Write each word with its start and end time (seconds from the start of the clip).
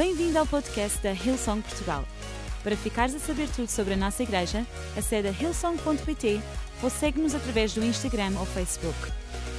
Bem-vindo 0.00 0.38
ao 0.38 0.46
podcast 0.46 0.98
da 1.02 1.12
Hillsong 1.12 1.60
Portugal. 1.60 2.06
Para 2.62 2.74
ficares 2.74 3.14
a 3.14 3.18
saber 3.18 3.50
tudo 3.50 3.68
sobre 3.68 3.92
a 3.92 3.96
nossa 3.98 4.22
igreja, 4.22 4.66
acede 4.96 5.28
a 5.28 5.30
hillsong.pt 5.30 6.40
ou 6.82 6.88
segue-nos 6.88 7.34
através 7.34 7.74
do 7.74 7.84
Instagram 7.84 8.32
ou 8.38 8.46
Facebook. 8.46 8.96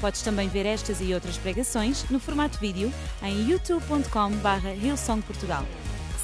Podes 0.01 0.23
também 0.23 0.49
ver 0.49 0.65
estas 0.65 0.99
e 0.99 1.13
outras 1.13 1.37
pregações 1.37 2.09
no 2.09 2.19
formato 2.19 2.57
vídeo 2.57 2.91
em 3.21 3.51
youtube.com.br 3.51 4.67
hillsongportugal. 4.83 5.63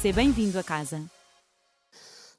Seja 0.02 0.16
bem-vindo 0.16 0.58
a 0.58 0.64
casa. 0.64 1.00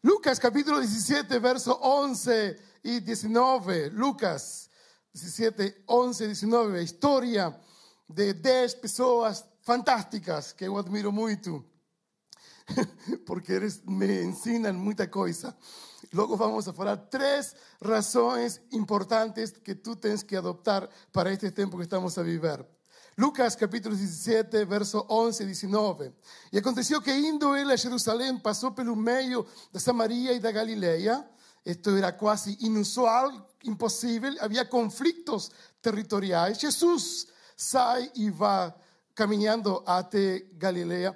Lucas 0.04 0.38
capítulo 0.38 0.82
17, 0.82 1.39
verso 1.39 1.80
11 1.82 2.59
y 2.84 3.00
19. 3.00 3.91
Lucas 3.91 4.70
17, 5.14 5.86
11 5.88 6.25
y 6.25 6.27
19. 6.27 6.84
Historia 6.84 7.57
de 8.09 8.34
10 8.34 8.75
pessoas 8.75 9.46
fantásticas 9.61 10.52
que 10.52 10.66
eu 10.66 10.77
admiro 10.77 11.11
muito. 11.11 11.68
Porque 13.25 13.54
eles 13.54 13.82
me 13.86 14.23
ensinam 14.23 14.73
muita 14.73 15.07
coisa. 15.07 15.55
Logo 16.14 16.36
vamos 16.36 16.68
a 16.68 16.73
falar 16.73 16.97
três 16.97 17.55
razões 17.82 18.61
importantes 18.71 19.51
que 19.51 19.75
tu 19.75 19.96
tens 19.96 20.23
que 20.23 20.36
adoptar 20.36 20.89
para 21.11 21.32
este 21.32 21.51
tempo 21.51 21.77
que 21.77 21.83
estamos 21.83 22.18
a 22.18 22.24
viver. 22.24 22.65
Lucas 23.18 23.55
capítulo 23.55 23.96
17, 23.96 24.65
verso 24.65 25.05
11 25.10 25.43
e 25.43 25.46
19. 25.46 26.13
E 26.54 26.57
aconteceu 26.57 27.01
que 27.01 27.11
indo 27.11 27.54
ele 27.55 27.74
a 27.74 27.75
Jerusalém, 27.75 28.39
passou 28.39 28.71
pelo 28.71 28.96
meio 28.96 29.46
da 29.74 29.79
Samaria 29.79 30.32
e 30.33 30.39
da 30.39 30.51
Galileia. 30.51 31.27
Isto 31.65 31.97
era 31.97 32.13
quase 32.13 32.58
inusual, 32.61 33.49
impossível, 33.66 34.33
havia 34.39 34.63
conflitos 34.63 35.52
territoriais. 35.81 36.59
Jesus 36.59 37.27
sai 37.58 38.09
e 38.16 38.31
vai 38.31 38.73
caminhando 39.13 39.83
até 39.86 40.45
Galileia, 40.53 41.13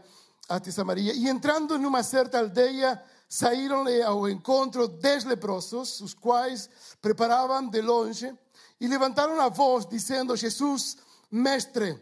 até 0.50 0.72
Samaria, 0.72 1.14
e 1.14 1.28
entrando 1.30 1.78
numa 1.78 2.04
certa 2.04 2.40
aldeia, 2.40 3.02
saíram-lhe 3.30 4.02
ao 4.04 4.30
encontro 4.30 4.88
dez 4.88 5.24
leprosos, 5.24 6.02
os 6.02 6.14
quais 6.14 6.70
preparavam 7.02 7.70
de 7.70 7.82
longe, 7.82 8.34
e 8.80 8.88
levantaram 8.88 9.40
a 9.40 9.50
voz, 9.50 9.86
dizendo: 9.86 10.36
Jesus, 10.36 10.98
mestre, 11.32 12.00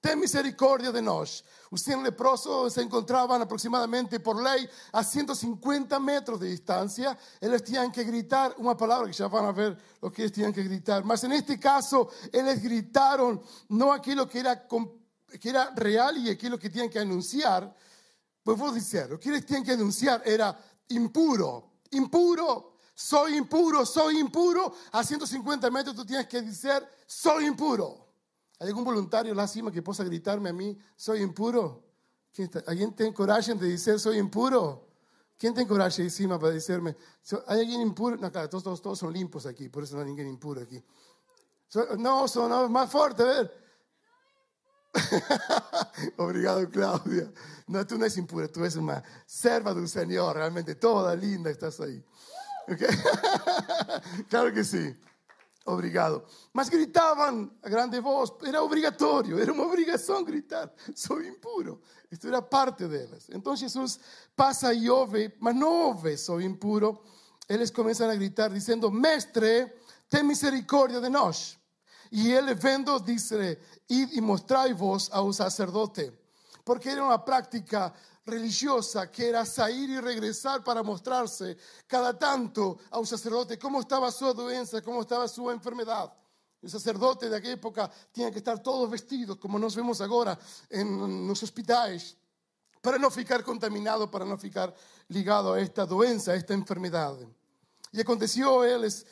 ten 0.00 0.16
misericórdia 0.16 0.92
de 0.92 1.00
nós. 1.00 1.44
Os 1.70 1.82
100 1.82 2.02
leprosos 2.02 2.72
se 2.72 2.82
encontravam 2.82 3.40
aproximadamente 3.42 4.18
por 4.18 4.36
lei 4.36 4.68
a 4.90 5.02
150 5.02 6.00
metros 6.00 6.40
de 6.40 6.48
distância. 6.48 7.16
Eles 7.42 7.60
tinham 7.60 7.90
que 7.90 8.02
gritar 8.04 8.54
uma 8.56 8.74
palavra 8.74 9.08
que 9.08 9.16
já 9.16 9.28
vão 9.28 9.46
a 9.46 9.52
ver 9.52 9.76
o 10.00 10.10
que 10.10 10.22
eles 10.22 10.32
tinham 10.32 10.50
que 10.50 10.62
gritar. 10.62 11.04
Mas 11.04 11.22
neste 11.24 11.58
caso, 11.58 12.08
eles 12.32 12.58
gritaram 12.58 13.38
não 13.68 13.92
aquilo 13.92 14.26
que 14.26 14.38
era, 14.38 14.56
que 15.40 15.48
era 15.48 15.70
real 15.74 16.16
e 16.16 16.30
aquilo 16.30 16.58
que 16.58 16.70
tinham 16.70 16.88
que 16.88 16.98
anunciar. 16.98 17.74
Pues 18.42 18.58
vou 18.58 18.72
dizer, 18.72 19.12
o 19.12 19.18
que 19.18 19.28
eles 19.28 19.44
tinham 19.44 19.62
que 19.62 19.72
anunciar 19.72 20.22
era 20.24 20.58
impuro, 20.90 21.72
impuro. 21.92 22.74
Soy 22.94 23.36
impuro, 23.36 23.86
soy 23.86 24.18
impuro. 24.18 24.74
A 24.90 25.04
150 25.04 25.70
metros 25.70 25.94
tú 25.94 26.04
tienes 26.04 26.26
que 26.26 26.42
decir, 26.42 26.82
soy 27.06 27.46
impuro. 27.46 28.08
¿Hay 28.58 28.68
algún 28.68 28.84
voluntario 28.84 29.34
lá 29.34 29.46
cima 29.46 29.70
que 29.70 29.82
possa 29.82 30.02
gritarme 30.02 30.48
a 30.48 30.52
mí, 30.52 30.76
soy 30.96 31.22
impuro? 31.22 31.84
¿Alguien 32.66 32.92
tiene 32.94 33.14
coraje 33.14 33.54
de 33.54 33.68
decir, 33.68 34.00
soy 34.00 34.18
impuro? 34.18 34.88
¿Quién 35.38 35.54
tiene 35.54 35.68
coraje 35.68 36.02
ahí 36.02 36.10
cima 36.10 36.38
para 36.38 36.52
decirme, 36.52 36.96
¿hay 37.46 37.60
alguien 37.60 37.80
impuro? 37.80 38.16
No, 38.16 38.32
claro, 38.32 38.48
todos, 38.48 38.64
todos, 38.64 38.82
todos 38.82 38.98
son 38.98 39.12
limpos 39.12 39.46
aquí, 39.46 39.68
por 39.68 39.84
eso 39.84 39.94
no 39.94 40.02
hay 40.02 40.08
ninguém 40.08 40.26
impuro 40.26 40.60
aquí. 40.60 40.82
No, 41.98 42.26
son 42.26 42.72
más 42.72 42.90
fuerte, 42.90 43.22
a 43.22 43.26
ver. 43.26 43.67
Obrigado, 46.16 46.68
Claudia. 46.70 47.32
No, 47.66 47.86
tú 47.86 47.96
no 47.98 48.04
eres 48.04 48.16
impura, 48.16 48.48
tú 48.48 48.60
eres 48.60 48.76
una 48.76 49.02
serva 49.26 49.74
del 49.74 49.88
Señor, 49.88 50.36
realmente 50.36 50.74
toda 50.74 51.14
linda 51.14 51.50
estás 51.50 51.80
ahí. 51.80 52.02
Okay? 52.68 52.88
claro 54.28 54.52
que 54.52 54.64
sí. 54.64 54.94
Obrigado. 55.68 56.24
Mas 56.54 56.70
gritavam 56.70 57.50
a 57.62 57.68
grande 57.68 58.00
voz, 58.00 58.32
era 58.42 58.62
obrigatório, 58.62 59.38
era 59.38 59.52
uma 59.52 59.66
obrigação 59.66 60.24
gritar: 60.24 60.72
sou 60.94 61.22
impuro. 61.22 61.82
Isto 62.10 62.28
era 62.28 62.40
parte 62.40 62.86
delas. 62.86 63.28
Então 63.28 63.54
Jesus 63.54 64.00
passa 64.34 64.72
e 64.72 64.88
ouve, 64.88 65.30
mas 65.38 65.54
não 65.54 65.88
ouve, 65.88 66.16
sou 66.16 66.40
impuro. 66.40 67.02
Eles 67.46 67.70
começam 67.70 68.08
a 68.08 68.14
gritar, 68.14 68.48
dizendo: 68.48 68.90
Mestre, 68.90 69.70
tem 70.08 70.22
misericórdia 70.22 71.02
de 71.02 71.10
nós. 71.10 71.57
E 72.10 72.32
ele, 72.32 72.54
vendo, 72.54 72.98
disse: 73.00 73.58
Id 73.88 74.12
e 74.12 74.20
mostrai-vos 74.20 75.10
ao 75.12 75.32
sacerdote. 75.32 76.12
Porque 76.64 76.90
era 76.90 77.02
uma 77.02 77.18
prática 77.18 77.92
religiosa 78.28 79.06
que 79.06 79.24
era 79.24 79.44
sair 79.44 79.88
y 79.88 80.00
regresar 80.00 80.62
para 80.62 80.82
mostrarse 80.82 81.56
cada 81.86 82.18
tanto 82.18 82.78
a 82.90 82.98
un 82.98 83.06
sacerdote 83.06 83.58
cómo 83.58 83.80
estaba 83.80 84.12
su 84.12 84.32
doença, 84.34 84.82
cómo 84.82 85.00
estaba 85.00 85.26
su 85.28 85.50
enfermedad. 85.50 86.12
El 86.60 86.70
sacerdote 86.70 87.30
de 87.30 87.36
aquella 87.36 87.54
época 87.54 87.90
tenía 88.12 88.30
que 88.30 88.38
estar 88.38 88.58
todos 88.62 88.90
vestidos, 88.90 89.38
como 89.38 89.58
nos 89.58 89.74
vemos 89.76 90.00
ahora 90.00 90.38
en 90.68 91.26
los 91.26 91.42
hospitales, 91.42 92.16
para 92.82 92.98
no 92.98 93.10
ficar 93.10 93.42
contaminado, 93.44 94.10
para 94.10 94.24
no 94.24 94.36
ficar 94.36 94.74
ligado 95.08 95.52
a 95.52 95.60
esta 95.60 95.86
doença, 95.86 96.32
a 96.32 96.34
esta 96.34 96.54
enfermedad. 96.54 97.16
Y 97.92 98.00
aconteció 98.00 98.64
ellos, 98.64 99.06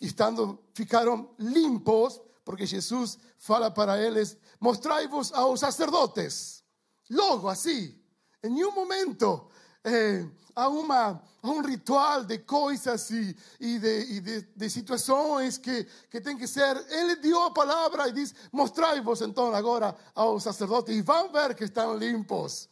estando, 0.00 0.64
ficaron 0.74 1.30
limpos, 1.38 2.22
porque 2.46 2.64
Jesús 2.64 3.18
fala 3.38 3.74
para 3.74 4.00
ellos, 4.00 4.36
mostrai-vos 4.60 5.32
a 5.32 5.40
los 5.40 5.58
sacerdotes. 5.58 6.62
Logo, 7.10 7.48
así, 7.48 8.00
em 8.40 8.50
nenhum 8.50 8.70
momento 8.70 9.50
eh, 9.82 10.24
há, 10.54 10.68
um 10.68 11.60
ritual 11.60 12.24
de 12.24 12.38
coisas 12.38 13.10
e, 13.10 13.36
e, 13.58 13.78
de, 13.80 14.00
e 14.12 14.20
de, 14.20 14.40
de, 14.54 15.60
que, 15.60 15.86
que 16.08 16.20
tem 16.20 16.38
que 16.38 16.46
ser. 16.46 16.76
Ele 16.88 17.16
deu 17.16 17.42
a 17.42 17.50
palavra 17.50 18.08
e 18.08 18.12
diz: 18.12 18.32
Mostrai-vos 18.52 19.22
então 19.22 19.52
agora 19.52 19.96
aos 20.14 20.44
sacerdotes 20.44 20.96
e 20.96 21.02
vão 21.02 21.32
ver 21.32 21.52
que 21.52 21.64
estão 21.64 21.96
limpos. 21.96 22.68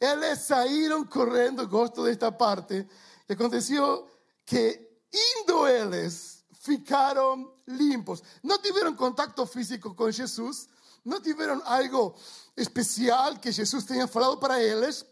Eles 0.00 0.38
saíram 0.38 1.04
correndo, 1.04 1.66
gosto 1.66 2.04
desta 2.04 2.30
parte. 2.30 2.86
E 3.28 3.32
aconteceu 3.32 4.08
que, 4.44 4.88
indo 5.12 5.66
eles, 5.66 6.35
ficaram 6.66 7.50
limpos. 7.66 8.22
Não 8.42 8.58
tiveram 8.58 8.94
contato 8.94 9.46
físico 9.46 9.94
com 9.94 10.10
Jesus, 10.10 10.68
não 11.04 11.20
tiveram 11.20 11.62
algo 11.64 12.14
especial 12.56 13.36
que 13.38 13.50
Jesus 13.50 13.84
tenha 13.84 14.06
falado 14.06 14.36
para 14.36 14.62
eles 14.62 15.04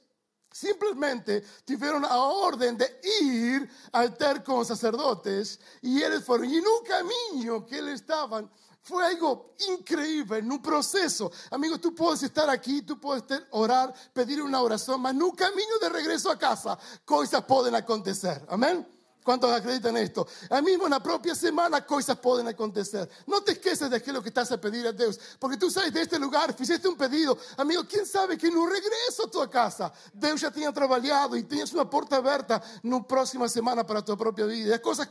Simplesmente 0.55 1.43
tiveram 1.67 2.07
a 2.07 2.17
ordem 2.17 2.77
de 2.77 2.89
ir 3.05 3.69
a 3.93 4.09
ter 4.09 4.41
os 4.49 4.69
sacerdotes 4.69 5.59
e 5.83 6.01
eles 6.01 6.25
foram. 6.25 6.45
E 6.45 6.61
no 6.61 6.85
caminho 6.85 7.63
que 7.63 7.75
eles 7.75 7.95
estavam, 7.95 8.49
foi 8.81 9.05
algo 9.05 9.53
incrível, 9.61 10.41
num 10.45 10.59
processo. 10.59 11.29
Amigo, 11.51 11.77
tu 11.77 11.91
podes 11.91 12.23
estar 12.23 12.49
aqui, 12.49 12.83
tu 12.83 12.97
podes 12.97 13.27
ter, 13.27 13.45
orar, 13.51 13.93
pedir 14.15 14.41
uma 14.41 14.63
oração, 14.63 14.97
mas 14.97 15.13
no 15.17 15.33
caminho 15.33 15.81
de 15.81 15.89
regresso 15.89 16.29
a 16.29 16.37
casa, 16.37 16.79
coisas 17.05 17.41
podem 17.41 17.75
acontecer. 17.75 18.41
Amém? 18.47 18.87
¿Cuántos 19.25 19.51
acreditan 19.51 19.97
esto? 19.97 20.29
A 20.51 20.61
mismo 20.61 20.87
na 20.87 21.01
propia 21.01 21.35
semana 21.35 21.81
cosas 21.87 22.19
pueden 22.19 22.47
acontecer. 22.47 23.09
No 23.27 23.41
te 23.41 23.53
esqueces 23.53 23.89
de 23.89 23.97
aquello 23.97 24.23
que 24.23 24.29
estás 24.29 24.53
a 24.53 24.61
pedir 24.61 24.87
a 24.87 24.93
Dios, 24.93 25.19
porque 25.39 25.57
tú 25.57 25.71
sabes 25.71 25.95
de 25.95 26.03
este 26.03 26.19
lugar, 26.19 26.53
fizeste 26.53 26.87
un 26.87 26.95
pedido. 26.95 27.39
Amigo, 27.57 27.85
¿quién 27.89 28.05
sabe 28.05 28.37
que 28.37 28.51
no 28.51 28.67
regreso 28.67 29.25
a 29.25 29.31
tu 29.31 29.49
casa, 29.49 29.91
Deus 30.13 30.43
já 30.43 30.51
tinha 30.51 30.71
trabalhado 30.73 31.39
e 31.39 31.43
tens 31.43 31.73
uma 31.73 31.89
porta 31.89 32.17
aberta 32.17 32.63
na 32.83 33.03
próxima 33.03 33.49
semana 33.49 33.83
para 33.83 34.01
a 34.01 34.03
tua 34.03 34.15
própria 34.15 34.47
vida. 34.47 34.69
E 34.69 34.73
as 34.75 34.81
coisas 34.81 35.09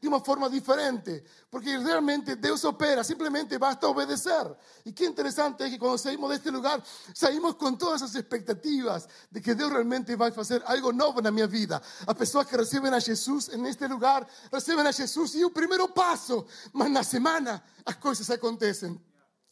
de 0.00 0.06
uma 0.06 0.20
forma 0.20 0.48
diferente, 0.48 1.24
porque 1.50 1.76
realmente 1.78 2.36
Deus 2.36 2.62
opera, 2.64 3.02
simplesmente 3.02 3.58
basta 3.58 3.88
obedecer. 3.88 4.56
E 4.84 4.92
que 4.92 5.04
interessante 5.04 5.64
é 5.64 5.70
que 5.70 5.78
quando 5.78 5.98
saímos 5.98 6.30
deste 6.30 6.50
lugar, 6.50 6.80
saímos 7.12 7.54
com 7.54 7.74
todas 7.74 8.02
as 8.02 8.14
expectativas 8.14 9.08
de 9.28 9.40
que 9.40 9.52
Deus 9.56 9.72
realmente 9.72 10.14
vai 10.14 10.30
fazer 10.30 10.62
algo 10.64 10.92
novo 10.92 11.20
na 11.20 11.32
minha 11.32 11.48
vida. 11.48 11.82
As 12.06 12.14
pessoas 12.14 12.46
que 12.46 12.56
recebem 12.56 12.94
a 12.94 13.00
Jesus 13.00 13.47
en 13.48 13.66
este 13.66 13.88
lugar 13.88 14.26
reciben 14.50 14.86
a 14.86 14.92
Jesús 14.92 15.34
y 15.34 15.44
un 15.44 15.52
primero 15.52 15.92
paso, 15.92 16.46
mas 16.72 16.90
na 16.90 17.02
semana 17.02 17.62
las 17.84 17.96
cosas 17.96 18.30
acontecen 18.30 19.00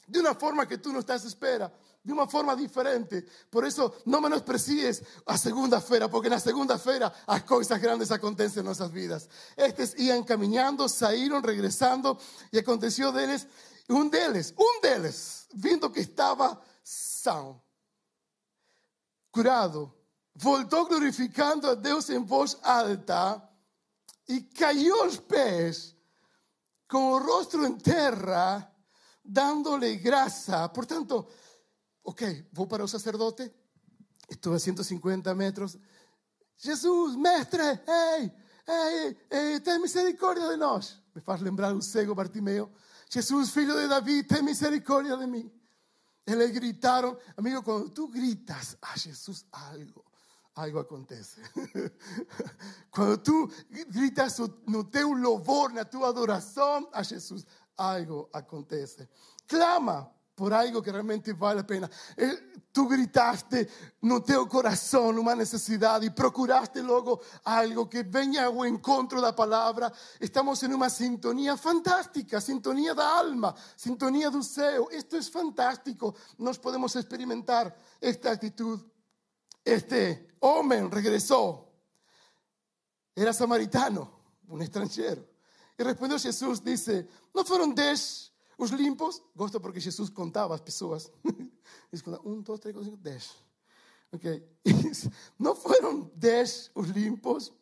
de 0.07 0.21
una 0.21 0.35
forma 0.35 0.67
que 0.67 0.79
tú 0.79 0.93
no 0.93 1.01
estás 1.01 1.25
espera, 1.25 1.73
de 2.03 2.13
una 2.13 2.27
forma 2.27 2.55
diferente. 2.55 3.27
Por 3.51 3.67
eso 3.67 3.97
no 4.05 4.21
menosprecies 4.21 5.03
a 5.27 5.37
segunda-feira, 5.37 6.09
porque 6.09 6.29
en 6.29 6.35
la 6.35 6.41
segunda-feira 6.41 7.13
las 7.27 7.43
cosas 7.43 7.81
grandes 7.81 8.13
acontecen 8.13 8.61
en 8.61 8.67
nuestras 8.67 8.93
vidas. 8.93 9.29
Estos 9.57 9.99
iban 9.99 10.23
caminando, 10.23 10.89
salieron, 10.89 11.43
regresando 11.43 12.19
y 12.53 12.59
aconteció 12.59 13.11
de 13.11 13.25
ellos, 13.25 13.47
un 13.89 14.09
de 14.11 14.25
ellos, 14.25 14.55
un 14.57 14.81
de 14.83 14.97
ellos, 14.97 15.49
viendo 15.55 15.91
que 15.91 16.01
estaba 16.01 16.61
sano, 16.83 17.65
curado, 19.31 19.97
voltó 20.35 20.87
glorificando 20.87 21.71
a 21.71 21.75
Dios 21.75 22.11
en 22.11 22.25
voz 22.25 22.59
alta 22.63 23.51
y 24.27 24.49
cayó 24.49 25.05
los 25.05 25.19
pés 25.19 25.97
con 26.87 27.15
el 27.15 27.27
rostro 27.27 27.65
en 27.65 27.79
tierra, 27.79 28.73
dándole 29.23 29.97
grasa. 29.97 30.73
Por 30.73 30.87
tanto, 30.87 31.29
ok, 32.03 32.23
voy 32.53 32.67
para 32.67 32.85
el 32.85 32.89
sacerdote, 32.89 33.55
Estuve 34.29 34.57
a 34.57 34.59
150 34.59 35.35
metros. 35.35 35.79
Jesús, 36.59 37.17
mestre, 37.17 37.83
hey, 37.87 38.33
hey, 38.67 39.19
hey, 39.31 39.61
ten 39.61 39.81
misericordia 39.81 40.49
de 40.49 40.57
nós. 40.57 41.01
Me 41.15 41.21
faz 41.21 41.41
lembrar 41.41 41.73
o 41.73 41.81
cego 41.81 42.15
Bartimeo. 42.15 42.73
Jesús, 43.09 43.51
filho 43.51 43.77
de 43.77 43.87
David, 43.87 44.27
ten 44.27 44.45
misericordia 44.45 45.17
de 45.17 45.27
mim. 45.27 45.53
Eles 46.25 46.51
gritaram, 46.53 47.17
amigo, 47.37 47.63
quando 47.63 47.93
tu 47.93 48.09
gritas 48.09 48.77
a 48.83 48.99
Jesus 48.99 49.47
algo, 49.53 50.05
algo 50.57 50.79
acontece. 50.79 51.41
Quando 52.91 53.19
tu 53.19 53.51
gritas 53.89 54.39
no 54.67 54.85
teu 54.85 55.13
louvor, 55.13 55.73
na 55.73 55.85
tua 55.85 56.09
adoração 56.09 56.89
a 56.93 57.03
Jesus, 57.03 57.47
algo 57.77 58.29
acontece. 58.33 59.09
Clama 59.47 60.11
por 60.35 60.53
algo 60.53 60.83
que 60.83 60.91
realmente 60.91 61.33
vale 61.33 61.61
a 61.61 61.65
pena. 61.65 61.91
Tu 62.73 62.87
gritaste 62.87 63.67
no 64.03 64.21
teu 64.21 64.47
coração 64.47 65.11
uma 65.11 65.35
necessidade 65.35 66.05
e 66.07 66.11
procuraste 66.11 66.81
logo 66.83 67.23
algo 67.43 67.87
que 67.87 68.03
venha 68.03 68.47
ao 68.47 68.67
encontro 68.67 69.21
da 69.21 69.33
palavra. 69.33 69.91
Estamos 70.21 70.63
em 70.63 70.75
uma 70.75 70.91
sintonia 70.91 71.57
fantástica, 71.57 72.39
sintonia 72.39 72.95
da 72.95 73.07
alma, 73.07 73.55
sintonia 73.77 74.31
do 74.31 74.43
céu. 74.43 74.89
Isto 74.93 75.17
é 75.17 75.23
fantástico. 75.23 76.15
Nós 76.39 76.59
podemos 76.59 76.95
experimentar 76.95 77.75
esta 78.01 78.33
atitude. 78.33 78.85
Este 79.67 80.29
homem 80.41 80.89
regressou. 80.89 81.75
Era 83.17 83.33
samaritano, 83.33 84.09
um 84.49 84.63
estrangeiro. 84.63 85.27
E 85.77 85.83
respondeu 85.83 86.19
Jesus, 86.19 86.61
disse, 86.61 87.05
não 87.35 87.45
foram 87.45 87.75
dez 87.75 88.31
os 88.57 88.71
limpos, 88.71 89.21
gosto 89.35 89.61
porque 89.61 89.81
Jesus 89.81 90.09
contava 90.09 90.55
as 90.55 90.61
pessoas. 90.61 91.11
um, 92.25 92.41
dois, 92.43 92.61
três, 92.61 92.77
cinco, 92.77 92.97
dez. 92.97 93.35
Ok? 94.13 94.49
Não 95.37 95.57
foram 95.57 96.11
dez 96.15 96.71
os 96.73 96.89
limpos? 96.89 97.53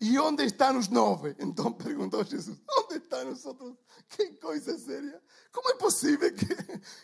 E 0.00 0.18
onde 0.18 0.44
estão 0.44 0.78
os 0.78 0.88
nove? 0.88 1.34
Então 1.38 1.72
perguntou 1.72 2.24
Jesus: 2.24 2.58
onde 2.78 2.96
estão 2.96 3.30
os 3.30 3.44
outros? 3.46 3.74
Que 4.08 4.28
coisa 4.34 4.78
séria! 4.78 5.20
Como 5.52 5.70
é 5.70 5.74
possível 5.74 6.32
que, 6.32 6.46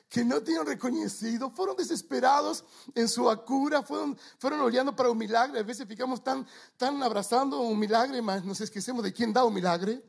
que 0.09 0.25
não 0.25 0.41
tenham 0.41 0.65
reconhecido? 0.65 1.51
Foram 1.51 1.75
desesperados 1.75 2.63
em 2.95 3.07
sua 3.07 3.37
cura, 3.37 3.83
foram, 3.83 4.17
foram 4.39 4.93
para 4.93 5.11
o 5.11 5.15
milagre. 5.15 5.59
Às 5.59 5.67
vezes 5.67 5.87
ficamos 5.87 6.21
tão, 6.21 6.47
tão 6.77 7.03
abraçando 7.03 7.61
um 7.61 7.75
milagre, 7.75 8.21
mas 8.21 8.45
nos 8.45 8.61
esquecemos 8.61 9.03
de 9.03 9.13
quem 9.13 9.33
dá 9.33 9.45
o 9.45 9.51
milagre. 9.51 10.03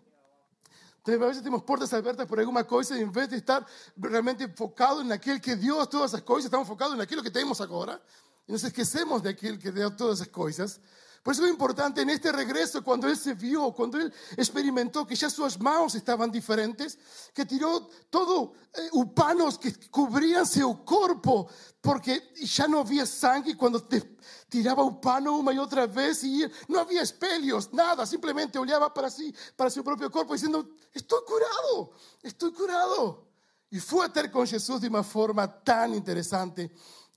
Entonces, 1.00 1.22
a 1.22 1.26
veces 1.28 1.44
tenemos 1.44 1.64
puertas 1.64 1.94
abiertas 1.94 2.28
por 2.28 2.40
alguna 2.40 2.64
cosa 2.64 2.98
y 2.98 3.02
en 3.02 3.12
vez 3.12 3.30
de 3.30 3.38
estar 3.38 3.64
realmente 3.96 4.46
enfocados 4.46 5.04
en 5.04 5.12
aquel 5.12 5.40
que 5.40 5.56
dio 5.56 5.86
todas 5.86 6.12
esas 6.12 6.24
cosas, 6.24 6.46
estamos 6.46 6.66
enfocados 6.66 6.96
en 6.96 7.02
aquello 7.02 7.22
que 7.22 7.30
tenemos 7.30 7.62
ahora. 7.62 8.02
Y 8.48 8.52
nos 8.52 8.64
esquecemos 8.64 9.22
de 9.22 9.30
aquel 9.30 9.60
que 9.60 9.72
dio 9.72 9.96
todas 9.96 10.20
esas 10.20 10.30
cosas. 10.30 10.82
Por 11.26 11.34
eso 11.34 11.44
es 11.44 11.50
importante 11.50 12.04
en 12.04 12.12
este 12.12 12.32
regreso, 12.32 12.84
cuando 12.84 13.08
él 13.08 13.18
se 13.18 13.34
vio, 13.34 13.72
cuando 13.72 14.00
él 14.00 14.14
experimentó 14.38 15.08
que 15.08 15.16
ya 15.16 15.28
sus 15.28 15.60
manos 15.60 15.96
estaban 15.96 16.32
diferentes, 16.32 17.00
que 17.34 17.48
tiró 17.48 17.90
todo 18.12 18.54
eh, 18.72 18.90
upanos 18.92 19.58
que 19.58 19.74
cubrían 19.90 20.46
su 20.46 20.86
cuerpo, 20.86 21.50
porque 21.82 22.32
ya 22.36 22.68
no 22.68 22.82
había 22.82 23.08
sangre 23.08 23.58
cuando 23.58 23.82
te 23.82 24.18
tiraba 24.48 24.84
upano 24.84 25.38
una 25.38 25.52
y 25.52 25.58
otra 25.58 25.88
vez 25.88 26.24
y 26.24 26.46
no 26.68 26.82
había 26.82 27.02
espelios, 27.02 27.74
nada, 27.74 28.06
simplemente 28.06 28.60
oleaba 28.60 28.94
para 28.94 29.10
sí, 29.10 29.34
para 29.56 29.72
su 29.72 29.84
propio 29.84 30.12
cuerpo, 30.12 30.34
diciendo, 30.34 30.76
estoy 30.94 31.22
curado, 31.26 31.94
estoy 32.22 32.54
curado. 32.54 33.26
Y 33.72 33.80
fue 33.80 34.06
a 34.06 34.14
ter 34.14 34.30
con 34.30 34.46
Jesús 34.46 34.80
de 34.80 34.90
una 34.90 35.02
forma 35.02 35.52
tan 35.64 35.96
interesante 35.96 36.72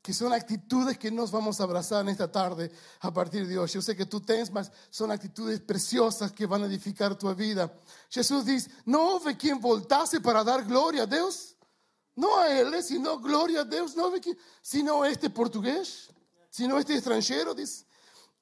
que 0.09 0.15
son 0.15 0.33
actitudes 0.33 0.97
que 0.97 1.11
nos 1.11 1.31
vamos 1.31 1.61
a 1.61 1.65
abrazar 1.65 2.01
en 2.01 2.09
esta 2.09 2.33
tarde 2.33 2.73
a 3.01 3.13
partir 3.13 3.47
de 3.47 3.59
hoy. 3.59 3.69
Yo 3.69 3.83
sé 3.83 3.95
que 3.95 4.07
tú 4.07 4.23
tienes, 4.23 4.51
mas 4.51 4.73
son 4.89 5.11
actitudes 5.11 5.61
preciosas 5.61 6.33
que 6.33 6.47
van 6.47 6.63
a 6.63 6.65
edificar 6.65 7.15
tu 7.15 7.31
vida. 7.35 7.71
Jesús 8.09 8.47
dice, 8.47 8.71
no 8.87 9.17
hubo 9.17 9.37
quien 9.37 9.61
voltase 9.61 10.23
para 10.23 10.43
dar 10.43 10.65
gloria 10.65 11.03
a 11.03 11.07
Dios. 11.07 11.57
No 12.17 12.39
a 12.39 12.49
Él, 12.59 12.83
sino 12.83 13.19
gloria 13.21 13.61
a 13.61 13.65
Dios. 13.65 13.95
No 13.97 14.07
hubo 14.09 14.19
quien, 14.19 14.39
sino 14.63 15.05
este 15.05 15.29
portugués, 15.29 16.09
sino 16.49 16.79
este 16.79 16.95
extranjero. 16.95 17.53
Dice, 17.55 17.85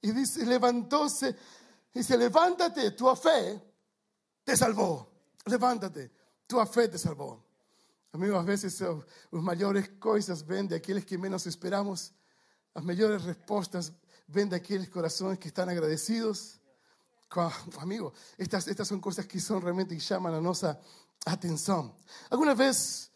y 0.00 0.12
dice, 0.12 0.46
levantóse, 0.46 1.34
dice, 1.92 2.16
levántate, 2.16 2.92
tu 2.92 3.12
fe 3.16 3.60
te 4.44 4.56
salvó. 4.56 5.10
Levántate, 5.46 6.12
tu 6.46 6.64
fe 6.64 6.86
te 6.86 6.96
salvó. 6.96 7.44
Amigos, 8.16 8.38
a 8.38 8.46
veces 8.46 8.80
las 8.80 9.42
mayores 9.42 9.90
cosas 9.98 10.46
ven 10.46 10.66
de 10.66 10.76
aquellos 10.76 11.04
que 11.04 11.18
menos 11.18 11.46
esperamos. 11.46 12.14
Las 12.74 12.82
mayores 12.82 13.22
respuestas 13.24 13.92
ven 14.26 14.48
de 14.48 14.56
aquellos 14.56 14.88
corazones 14.88 15.38
que 15.38 15.48
están 15.48 15.68
agradecidos. 15.68 16.58
Amigo, 17.78 18.14
estas, 18.38 18.68
estas 18.68 18.88
son 18.88 19.02
cosas 19.02 19.26
que 19.26 19.38
son 19.38 19.60
realmente 19.60 19.94
que 19.94 20.00
llaman 20.00 20.32
a 20.32 20.40
nuestra 20.40 20.80
atención. 21.26 21.94
¿Alguna 22.30 22.54
vez 22.54 23.12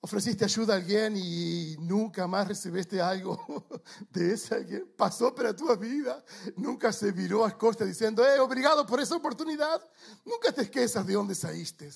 ofreciste 0.00 0.44
ayuda 0.44 0.74
a 0.74 0.76
alguien 0.76 1.16
y 1.16 1.74
nunca 1.80 2.28
más 2.28 2.46
recibiste 2.46 3.02
algo 3.02 3.82
de 4.12 4.34
ese 4.34 4.54
alguien? 4.54 4.92
Pasó 4.96 5.34
para 5.34 5.56
tu 5.56 5.76
vida. 5.76 6.24
Nunca 6.54 6.92
se 6.92 7.10
viró 7.10 7.44
a 7.44 7.58
costa 7.58 7.84
diciendo, 7.84 8.24
eh, 8.24 8.38
obrigado 8.38 8.86
por 8.86 9.00
esa 9.00 9.16
oportunidad. 9.16 9.82
Nunca 10.24 10.52
te 10.52 10.62
esquezas 10.62 11.04
de 11.04 11.14
dónde 11.14 11.34
saliste. 11.34 11.90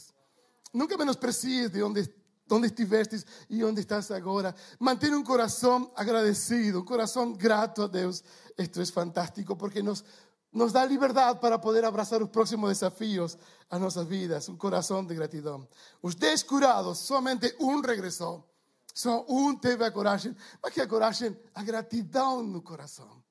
Nunca 0.72 0.96
menosprecies 0.96 1.72
de 1.72 1.78
dónde 1.78 2.19
donde 2.50 2.66
estivestes 2.66 3.24
y 3.48 3.60
donde 3.60 3.80
estás 3.80 4.10
ahora. 4.10 4.54
Mantén 4.80 5.14
un 5.14 5.22
corazón 5.22 5.88
agradecido, 5.94 6.80
un 6.80 6.84
corazón 6.84 7.38
grato 7.38 7.84
a 7.84 7.88
Dios. 7.88 8.24
Esto 8.56 8.82
es 8.82 8.90
fantástico 8.92 9.56
porque 9.56 9.82
nos, 9.82 10.04
nos 10.50 10.72
da 10.72 10.84
libertad 10.84 11.38
para 11.38 11.60
poder 11.60 11.84
abrazar 11.84 12.20
los 12.20 12.28
próximos 12.28 12.68
desafíos 12.68 13.38
a 13.70 13.78
nuestras 13.78 14.08
vidas. 14.08 14.48
Un 14.48 14.58
corazón 14.58 15.06
de 15.06 15.14
gratitud. 15.14 15.60
Ustedes 16.02 16.42
curados, 16.42 16.98
solamente 16.98 17.54
un 17.60 17.84
regresó. 17.84 18.44
Só 18.92 19.24
um 19.28 19.56
teve 19.56 19.84
a 19.84 19.92
coragem. 19.92 20.34
Mas 20.60 20.72
que 20.74 20.80
a 20.82 20.88
coragem? 20.88 21.38
A 21.54 21.62
gratidão 21.62 22.42
no 22.42 22.62
coração. 22.62 23.22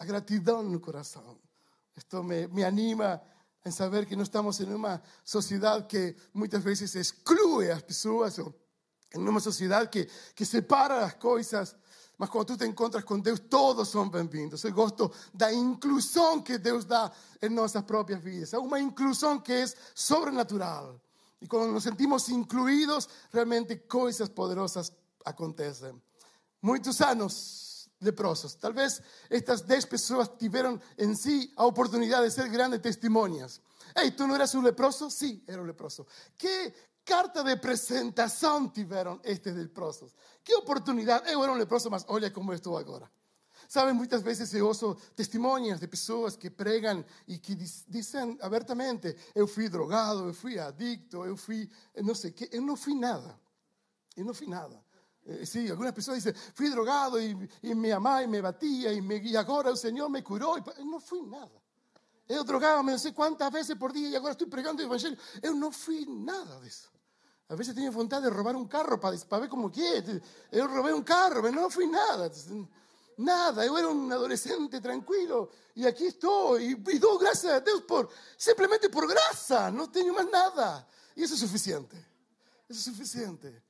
A 0.00 0.04
gratidão 0.04 0.64
no 0.64 0.80
coração. 0.80 1.38
Isto 1.96 2.24
me, 2.24 2.48
me 2.48 2.64
anima 2.64 3.22
en 3.64 3.72
saber 3.72 4.06
que 4.06 4.16
no 4.16 4.22
estamos 4.22 4.60
en 4.60 4.74
una 4.74 5.02
sociedad 5.22 5.86
que 5.86 6.16
muchas 6.32 6.64
veces 6.64 6.94
excluye 6.96 7.70
a 7.70 7.74
las 7.74 7.82
personas 7.84 8.38
o 8.40 8.54
en 9.10 9.28
una 9.28 9.40
sociedad 9.40 9.88
que, 9.88 10.08
que 10.34 10.44
separa 10.44 11.00
las 11.00 11.14
cosas. 11.14 11.76
Mas 12.18 12.28
cuando 12.30 12.52
tú 12.52 12.56
te 12.56 12.64
encuentras 12.64 13.04
con 13.04 13.22
Dios, 13.22 13.48
todos 13.48 13.88
son 13.88 14.10
bienvenidos. 14.10 14.64
El 14.64 14.72
gosto 14.72 15.12
da 15.32 15.52
inclusión 15.52 16.42
que 16.42 16.58
Dios 16.58 16.86
da 16.86 17.12
en 17.40 17.54
nuestras 17.54 17.84
propias 17.84 18.22
vidas. 18.22 18.52
Una 18.54 18.80
inclusión 18.80 19.42
que 19.42 19.62
es 19.62 19.76
sobrenatural. 19.94 21.00
Y 21.40 21.46
cuando 21.46 21.72
nos 21.72 21.82
sentimos 21.82 22.28
incluidos, 22.28 23.08
realmente 23.32 23.86
cosas 23.86 24.30
poderosas 24.30 24.92
acontecen. 25.24 26.00
Muchos 26.60 27.00
años 27.00 27.71
leprosos. 28.02 28.58
Tal 28.58 28.72
vez 28.72 29.02
estas 29.28 29.66
10 29.66 29.86
personas 29.86 30.36
tuvieron 30.36 30.80
en 30.96 31.16
sí 31.16 31.52
la 31.56 31.64
oportunidad 31.64 32.22
de 32.22 32.30
ser 32.30 32.48
grandes 32.50 32.82
testimonios. 32.82 33.60
Hey, 33.94 34.12
¿tú 34.16 34.26
no 34.26 34.34
eras 34.34 34.54
un 34.54 34.64
leproso? 34.64 35.10
Sí, 35.10 35.44
era 35.46 35.60
un 35.60 35.66
leproso. 35.66 36.06
¿Qué 36.36 36.74
carta 37.04 37.42
de 37.42 37.56
presentación 37.56 38.72
tuvieron 38.72 39.20
estos 39.24 39.54
leprosos? 39.54 40.14
¿Qué 40.42 40.54
oportunidad? 40.54 41.24
Yo 41.30 41.42
era 41.42 41.52
un 41.52 41.58
leproso, 41.58 41.90
mas 41.90 42.04
oye 42.08 42.32
cómo 42.32 42.52
estoy 42.52 42.84
ahora. 42.84 43.10
Saben, 43.68 43.96
muchas 43.96 44.22
veces 44.22 44.50
se 44.50 44.60
oso 44.60 44.98
testimonios 45.14 45.80
de 45.80 45.88
personas 45.88 46.36
que 46.36 46.50
pregan 46.50 47.06
y 47.26 47.38
que 47.38 47.56
dicen 47.86 48.38
abiertamente, 48.42 49.16
yo 49.34 49.46
fui 49.46 49.68
drogado, 49.68 50.26
yo 50.26 50.34
fui 50.34 50.58
adicto, 50.58 51.24
yo 51.24 51.36
fui, 51.36 51.70
no 52.02 52.14
sé 52.14 52.34
qué, 52.34 52.50
yo 52.52 52.60
no 52.60 52.76
fui 52.76 52.94
nada. 52.94 53.38
Yo 54.14 54.24
no 54.24 54.34
fui 54.34 54.46
nada. 54.46 54.81
Eh, 55.24 55.46
sí, 55.46 55.68
algunas 55.68 55.92
personas 55.92 56.22
dicen, 56.22 56.40
fui 56.54 56.68
drogado 56.68 57.20
y, 57.20 57.34
me 57.74 57.92
amaba 57.92 58.22
y 58.22 58.28
me 58.28 58.40
batía 58.40 58.92
y, 58.92 59.00
me, 59.00 59.16
y 59.16 59.36
ahora 59.36 59.70
el 59.70 59.76
Señor 59.76 60.10
me 60.10 60.22
curó. 60.22 60.56
Y, 60.58 60.84
no 60.84 61.00
fui 61.00 61.22
nada. 61.22 61.50
Yo 62.28 62.42
drogaba 62.44 62.82
no 62.82 62.98
sé 62.98 63.12
cuántas 63.12 63.52
veces 63.52 63.76
por 63.76 63.92
día 63.92 64.08
y 64.08 64.16
ahora 64.16 64.32
estoy 64.32 64.46
pregando 64.46 64.82
el 64.82 64.88
Evangelio. 64.88 65.18
Yo 65.42 65.54
no 65.54 65.70
fui 65.70 66.06
nada 66.06 66.58
de 66.60 66.68
eso. 66.68 66.88
A 67.48 67.54
veces 67.54 67.74
tenía 67.74 67.90
voluntad 67.90 68.22
de 68.22 68.30
robar 68.30 68.56
un 68.56 68.66
carro 68.66 68.98
para, 68.98 69.16
para 69.18 69.40
ver 69.40 69.50
cómo 69.50 69.70
quiere. 69.70 70.22
Yo 70.50 70.66
robé 70.66 70.92
un 70.94 71.02
carro, 71.02 71.42
pero 71.42 71.54
no 71.54 71.68
fui 71.68 71.86
nada. 71.86 72.30
Nada, 73.18 73.66
yo 73.66 73.78
era 73.78 73.88
un 73.88 74.10
adolescente 74.10 74.80
tranquilo 74.80 75.50
y 75.74 75.84
aquí 75.84 76.06
estoy. 76.06 76.64
Y, 76.64 76.70
y 76.94 76.98
doy 76.98 77.18
gracias 77.20 77.52
a 77.52 77.60
Dios 77.60 77.82
por, 77.82 78.08
simplemente 78.36 78.88
por 78.88 79.06
gracia, 79.06 79.70
no 79.70 79.90
tengo 79.90 80.14
más 80.14 80.26
nada. 80.30 80.88
Y 81.14 81.24
eso 81.24 81.34
es 81.34 81.40
suficiente. 81.40 81.96
Eso 82.68 82.78
es 82.78 82.84
suficiente. 82.84 83.62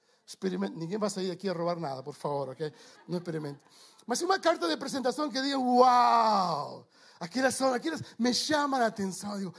Ninguém 0.74 0.98
vai 0.98 1.10
sair 1.10 1.30
aqui 1.30 1.48
a 1.48 1.52
roubar 1.52 1.78
nada, 1.78 2.02
por 2.02 2.14
favor, 2.14 2.50
ok? 2.50 2.72
Não 3.08 3.18
experimente. 3.18 3.60
Mas 4.06 4.20
uma 4.22 4.38
carta 4.38 4.66
de 4.66 4.74
apresentação 4.74 5.30
que 5.30 5.40
diga, 5.40 5.58
uau, 5.58 6.88
aquelas 7.20 7.54
são, 7.54 7.72
aquelas 7.72 8.02
me 8.18 8.32
chamam 8.34 8.80
a 8.80 8.86
atenção. 8.86 9.38
Digo, 9.38 9.54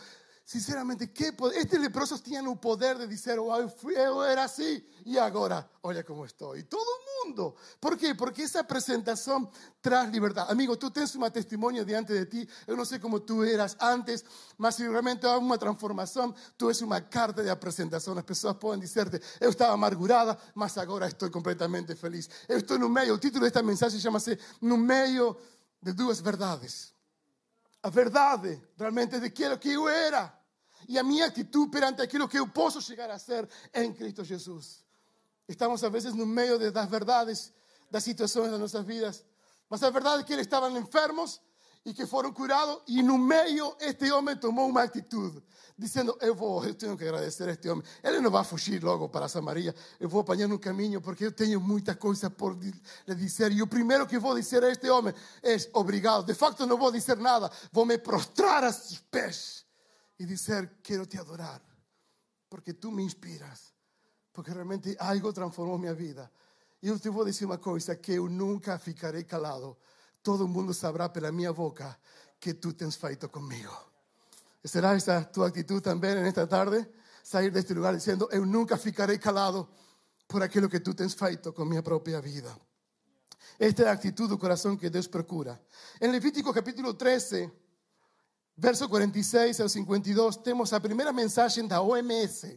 sinceramente, 0.45 1.07
que 1.07 1.31
poder? 1.31 1.57
estes 1.57 1.79
leprosos 1.79 2.21
tinham 2.21 2.51
o 2.51 2.57
poder 2.57 2.97
de 2.97 3.07
dizer, 3.07 3.39
uau, 3.39 3.61
eu, 3.61 3.69
fui, 3.69 3.95
era 3.95 4.43
assim, 4.43 4.83
e 5.05 5.17
agora, 5.17 5.69
olha 5.81 6.03
como 6.03 6.25
estou. 6.25 6.57
E 6.57 6.63
todo 6.63 7.02
mundo. 7.23 7.55
¿Por 7.79 7.97
qué? 7.97 8.15
Porque 8.15 8.43
esa 8.43 8.65
presentación 8.65 9.49
trae 9.81 10.09
libertad. 10.09 10.49
Amigo, 10.49 10.77
tú 10.77 10.91
tienes 10.91 11.15
un 11.15 11.29
testimonio 11.31 11.85
diante 11.85 12.13
de 12.13 12.25
ti. 12.25 12.47
Yo 12.67 12.75
no 12.75 12.85
sé 12.85 12.99
cómo 12.99 13.21
tú 13.21 13.43
eras 13.43 13.75
antes, 13.79 14.25
mas 14.57 14.79
realmente 14.79 15.27
hay 15.27 15.39
una 15.39 15.57
transformación, 15.57 16.35
tú 16.57 16.69
eres 16.69 16.81
una 16.81 17.07
carta 17.09 17.41
de 17.41 17.55
presentación. 17.55 18.15
Las 18.15 18.25
personas 18.25 18.57
pueden 18.57 18.79
decirte, 18.79 19.21
yo 19.39 19.49
estaba 19.49 19.73
amargurada, 19.73 20.37
mas 20.55 20.77
ahora 20.77 21.07
estoy 21.07 21.29
completamente 21.29 21.95
feliz. 21.95 22.29
Yo 22.47 22.55
estoy 22.55 22.77
en 22.77 22.83
un 22.83 22.93
medio, 22.93 23.13
el 23.13 23.19
título 23.19 23.43
de 23.43 23.47
esta 23.47 23.61
mensaje 23.61 23.91
se 23.91 23.99
llama 23.99 24.19
un 24.61 24.85
medio 24.85 25.37
de 25.81 25.93
dos 25.93 26.21
verdades. 26.21 26.93
La 27.81 27.89
verdad 27.89 28.39
realmente 28.77 29.19
de 29.19 29.33
quiero 29.33 29.59
que 29.59 29.73
yo 29.73 29.89
era 29.89 30.39
y 30.87 30.97
a 30.97 31.03
mi 31.03 31.21
actitud 31.21 31.69
perante 31.69 32.01
aquello 32.01 32.27
que 32.27 32.37
yo 32.37 32.47
puedo 32.47 32.79
llegar 32.79 33.11
a 33.11 33.19
ser 33.19 33.47
en 33.71 33.93
Cristo 33.93 34.23
Jesús. 34.23 34.82
Estamos 35.47 35.83
a 35.83 35.89
veces 35.89 36.13
medio 36.13 36.57
de 36.57 36.71
las 36.71 36.89
verdades, 36.89 37.53
las 37.89 38.03
situaciones 38.03 38.51
de 38.51 38.59
nuestras 38.59 38.85
vidas. 38.85 39.25
Mas 39.69 39.81
la 39.81 39.89
verdad 39.89 40.19
es 40.19 40.25
que 40.25 40.33
ellos 40.33 40.43
estaban 40.43 40.75
enfermos 40.75 41.41
y 41.85 41.93
que 41.93 42.07
fueron 42.07 42.33
curados 42.33 42.81
y 42.87 42.99
en 42.99 43.11
un 43.11 43.27
medio 43.27 43.77
este 43.79 44.11
hombre 44.11 44.37
tomó 44.37 44.65
una 44.65 44.83
actitud 44.83 45.43
diciendo, 45.75 46.17
yo, 46.21 46.77
tengo 46.77 46.95
que 46.95 47.05
agradecer 47.05 47.49
a 47.49 47.51
este 47.51 47.69
hombre. 47.69 47.87
Él 48.01 48.21
no 48.21 48.31
va 48.31 48.41
a 48.41 48.43
fugir 48.43 48.81
luego 48.81 49.11
para 49.11 49.27
Samaria. 49.27 49.73
Yo 49.99 50.07
voy 50.07 50.19
a 50.19 50.23
apañar 50.23 50.49
un 50.49 50.59
camino 50.59 51.01
porque 51.01 51.25
yo 51.25 51.35
tengo 51.35 51.59
muchas 51.59 51.97
cosas 51.97 52.31
por 52.31 52.57
le 52.57 53.15
decir. 53.15 53.51
Y 53.51 53.55
lo 53.55 53.67
primero 53.67 54.07
que 54.07 54.17
voy 54.17 54.31
a 54.31 54.35
decir 54.35 54.63
a 54.63 54.69
este 54.69 54.89
hombre 54.89 55.13
es, 55.41 55.69
obrigado. 55.73 56.23
De 56.23 56.35
facto 56.35 56.65
no 56.65 56.77
voy 56.77 56.89
a 56.89 56.91
decir 56.91 57.17
nada. 57.17 57.51
Voy 57.71 57.83
a 57.83 57.87
me 57.87 57.97
prostrar 57.99 58.63
a 58.63 58.71
sus 58.71 58.99
pies 58.99 59.65
y 60.17 60.25
decir, 60.25 60.79
quiero 60.81 61.07
te 61.07 61.17
adorar 61.17 61.61
porque 62.47 62.73
tú 62.73 62.91
me 62.91 63.03
inspiras. 63.03 63.72
Porque 64.33 64.53
realmente 64.53 64.97
algo 64.99 65.31
transformó 65.31 65.77
mi 65.77 65.89
vida. 65.93 66.29
Y 66.81 66.87
yo 66.87 66.99
te 66.99 67.07
voy 67.07 67.21
a 67.21 67.25
decir 67.27 67.47
una 67.47 67.59
cosa, 67.59 67.95
que 68.01 68.15
yo 68.15 68.27
nunca 68.27 68.77
ficaré 68.77 69.25
calado. 69.25 69.77
Todo 70.21 70.43
el 70.43 70.49
mundo 70.49 70.73
sabrá 70.73 71.13
por 71.13 71.23
la 71.23 71.31
mía 71.31 71.51
boca 71.51 71.97
que 72.37 72.55
tú 72.55 72.73
tens 72.73 72.97
feito 72.97 73.31
conmigo. 73.31 73.71
¿Será 74.61 74.93
esa 74.95 75.31
tu 75.31 75.43
actitud 75.43 75.81
también 75.81 76.17
en 76.17 76.25
esta 76.25 76.45
tarde? 76.47 76.91
Salir 77.21 77.53
de 77.53 77.61
este 77.61 77.73
lugar 77.73 77.95
diciendo, 77.95 78.27
yo 78.31 78.45
nunca 78.45 78.77
ficaré 78.77 79.17
calado 79.17 79.69
por 80.27 80.43
aquello 80.43 80.67
que 80.67 80.81
tú 80.81 80.93
tens 80.93 81.15
feito 81.15 81.53
con 81.53 81.69
mi 81.69 81.81
propia 81.81 82.19
vida. 82.19 82.57
Esta 83.59 83.83
es 83.83 83.85
la 83.85 83.91
actitud 83.91 84.27
del 84.29 84.39
corazón 84.39 84.77
que 84.77 84.89
Dios 84.89 85.07
procura. 85.07 85.61
En 85.99 86.11
Levítico 86.11 86.51
capítulo 86.51 86.97
13, 86.97 87.51
verso 88.55 88.89
46 88.89 89.59
al 89.59 89.69
52, 89.69 90.43
tenemos 90.43 90.71
la 90.71 90.79
primera 90.79 91.13
mensaje 91.13 91.61
de 91.61 91.67
la 91.67 91.81
OMS. 91.81 92.47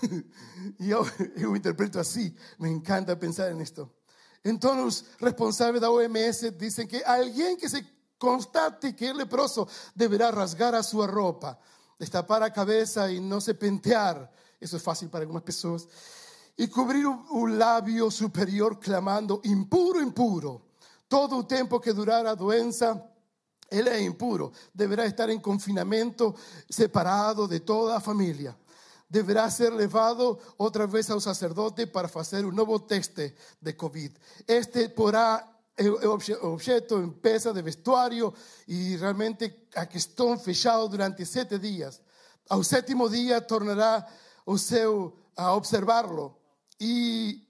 y 0.78 0.88
yo, 0.88 1.04
yo 1.36 1.54
interpreto 1.54 2.00
así, 2.00 2.34
me 2.58 2.70
encanta 2.70 3.18
pensar 3.18 3.50
en 3.50 3.60
esto. 3.60 3.94
Entonces, 4.42 5.06
responsables 5.18 5.80
de 5.80 5.86
la 5.86 5.90
OMS 5.90 6.58
dicen 6.58 6.86
que 6.86 7.02
alguien 7.02 7.56
que 7.56 7.68
se 7.68 7.84
constate 8.18 8.94
que 8.94 9.08
el 9.08 9.18
leproso 9.18 9.66
deberá 9.94 10.30
rasgar 10.30 10.74
a 10.74 10.82
su 10.82 11.04
ropa, 11.06 11.58
destapar 11.98 12.40
la 12.40 12.52
cabeza 12.52 13.10
y 13.10 13.20
no 13.20 13.40
se 13.40 13.54
pentear. 13.54 14.30
Eso 14.60 14.76
es 14.76 14.82
fácil 14.82 15.08
para 15.08 15.22
algunas 15.22 15.42
personas. 15.42 15.88
Y 16.56 16.68
cubrir 16.68 17.06
un 17.06 17.58
labio 17.58 18.10
superior 18.10 18.78
clamando, 18.78 19.40
impuro, 19.44 20.00
impuro. 20.00 20.62
Todo 21.08 21.40
el 21.40 21.46
tiempo 21.46 21.80
que 21.80 21.92
durara 21.92 22.34
doenza, 22.34 23.10
él 23.68 23.88
es 23.88 24.02
impuro. 24.02 24.52
Deberá 24.72 25.04
estar 25.04 25.30
en 25.30 25.40
confinamiento, 25.40 26.34
separado 26.68 27.48
de 27.48 27.60
toda 27.60 27.94
la 27.94 28.00
familia. 28.00 28.56
Deberá 29.14 29.48
ser 29.48 29.72
levado 29.72 30.40
otra 30.56 30.86
vez 30.86 31.08
al 31.08 31.20
sacerdote 31.20 31.86
para 31.86 32.08
hacer 32.08 32.44
un 32.44 32.56
nuevo 32.56 32.82
teste 32.82 33.36
de 33.60 33.76
COVID. 33.76 34.10
Este 34.44 34.88
podrá 34.88 35.56
objeto 36.42 36.98
en 36.98 37.12
pesa 37.20 37.52
de 37.52 37.62
vestuario 37.62 38.34
y 38.66 38.96
realmente 38.96 39.68
a 39.76 39.88
que 39.88 39.98
están 39.98 40.40
fechados 40.40 40.90
durante 40.90 41.24
siete 41.24 41.60
días. 41.60 42.02
Al 42.48 42.64
séptimo 42.64 43.08
día 43.08 43.46
tornará 43.46 44.04
o 44.46 44.56
a 45.36 45.52
observarlo 45.52 46.36
y 46.76 47.48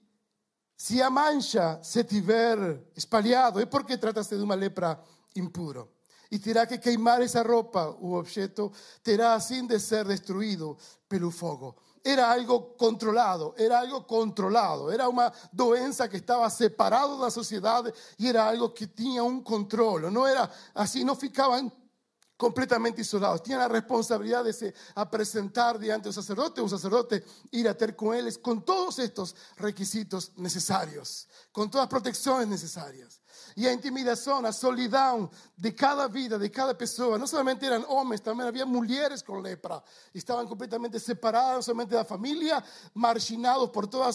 si 0.75 1.01
a 1.01 1.09
mancha 1.09 1.83
se 1.83 2.03
tiver 2.03 2.91
espalhado 2.93 3.59
es 3.59 3.65
porque 3.65 3.97
trata-se 3.97 4.37
de 4.37 4.43
una 4.43 4.55
lepra 4.55 5.03
impuro. 5.33 5.94
Y 6.35 6.39
terá 6.39 6.67
que 6.67 6.81
queimar 6.81 7.21
esa 7.21 7.43
ropa 7.43 7.87
o 7.87 8.17
objeto, 8.17 8.69
terá 9.01 9.39
sin 9.39 9.69
de 9.69 9.79
ser 9.79 10.05
destruido 10.05 10.77
pelo 11.07 11.31
fuego. 11.31 11.77
Era 12.03 12.29
algo 12.29 12.75
controlado, 12.75 13.55
era 13.57 13.79
algo 13.79 14.05
controlado, 14.05 14.91
era 14.91 15.07
una 15.07 15.31
doenza 15.53 16.09
que 16.09 16.17
estaba 16.17 16.49
separado 16.49 17.15
de 17.15 17.23
la 17.23 17.31
sociedad 17.31 17.85
y 18.17 18.27
era 18.27 18.49
algo 18.49 18.73
que 18.73 18.87
tenía 18.87 19.23
un 19.23 19.41
control, 19.43 20.11
no 20.11 20.27
era 20.27 20.51
así, 20.73 21.05
no 21.05 21.15
ficaban 21.15 21.71
completamente 22.35 22.99
isolados, 22.99 23.41
tenían 23.41 23.61
la 23.61 23.69
responsabilidad 23.69 24.43
de 24.43 24.51
se, 24.51 24.73
presentar 25.09 25.79
diante 25.79 26.09
del 26.09 26.13
sacerdote, 26.13 26.59
un 26.59 26.69
sacerdote 26.69 27.23
ir 27.51 27.69
a 27.69 27.77
ter 27.77 27.95
con 27.95 28.13
él 28.13 28.41
con 28.41 28.65
todos 28.65 28.99
estos 28.99 29.33
requisitos 29.55 30.33
necesarios, 30.35 31.29
con 31.53 31.71
todas 31.71 31.85
las 31.85 31.89
protecciones 31.89 32.49
necesarias. 32.49 33.21
Y 33.55 33.65
a 33.67 33.71
intimidación, 33.71 34.45
a 34.45 34.51
solidão 34.51 35.31
de 35.55 35.73
cada 35.73 36.07
vida, 36.09 36.37
de 36.37 36.51
cada 36.51 36.77
persona. 36.77 37.17
No 37.17 37.25
solamente 37.25 37.65
eran 37.65 37.85
hombres, 37.87 38.21
también 38.21 38.49
había 38.49 38.65
mujeres 38.65 39.23
con 39.23 39.41
lepra. 39.41 39.81
Estaban 40.13 40.45
completamente 40.45 40.99
solamente 40.99 41.95
de 41.95 42.01
la 42.01 42.05
familia, 42.05 42.63
marginados 42.93 43.69
por 43.69 43.87
toda. 43.87 44.11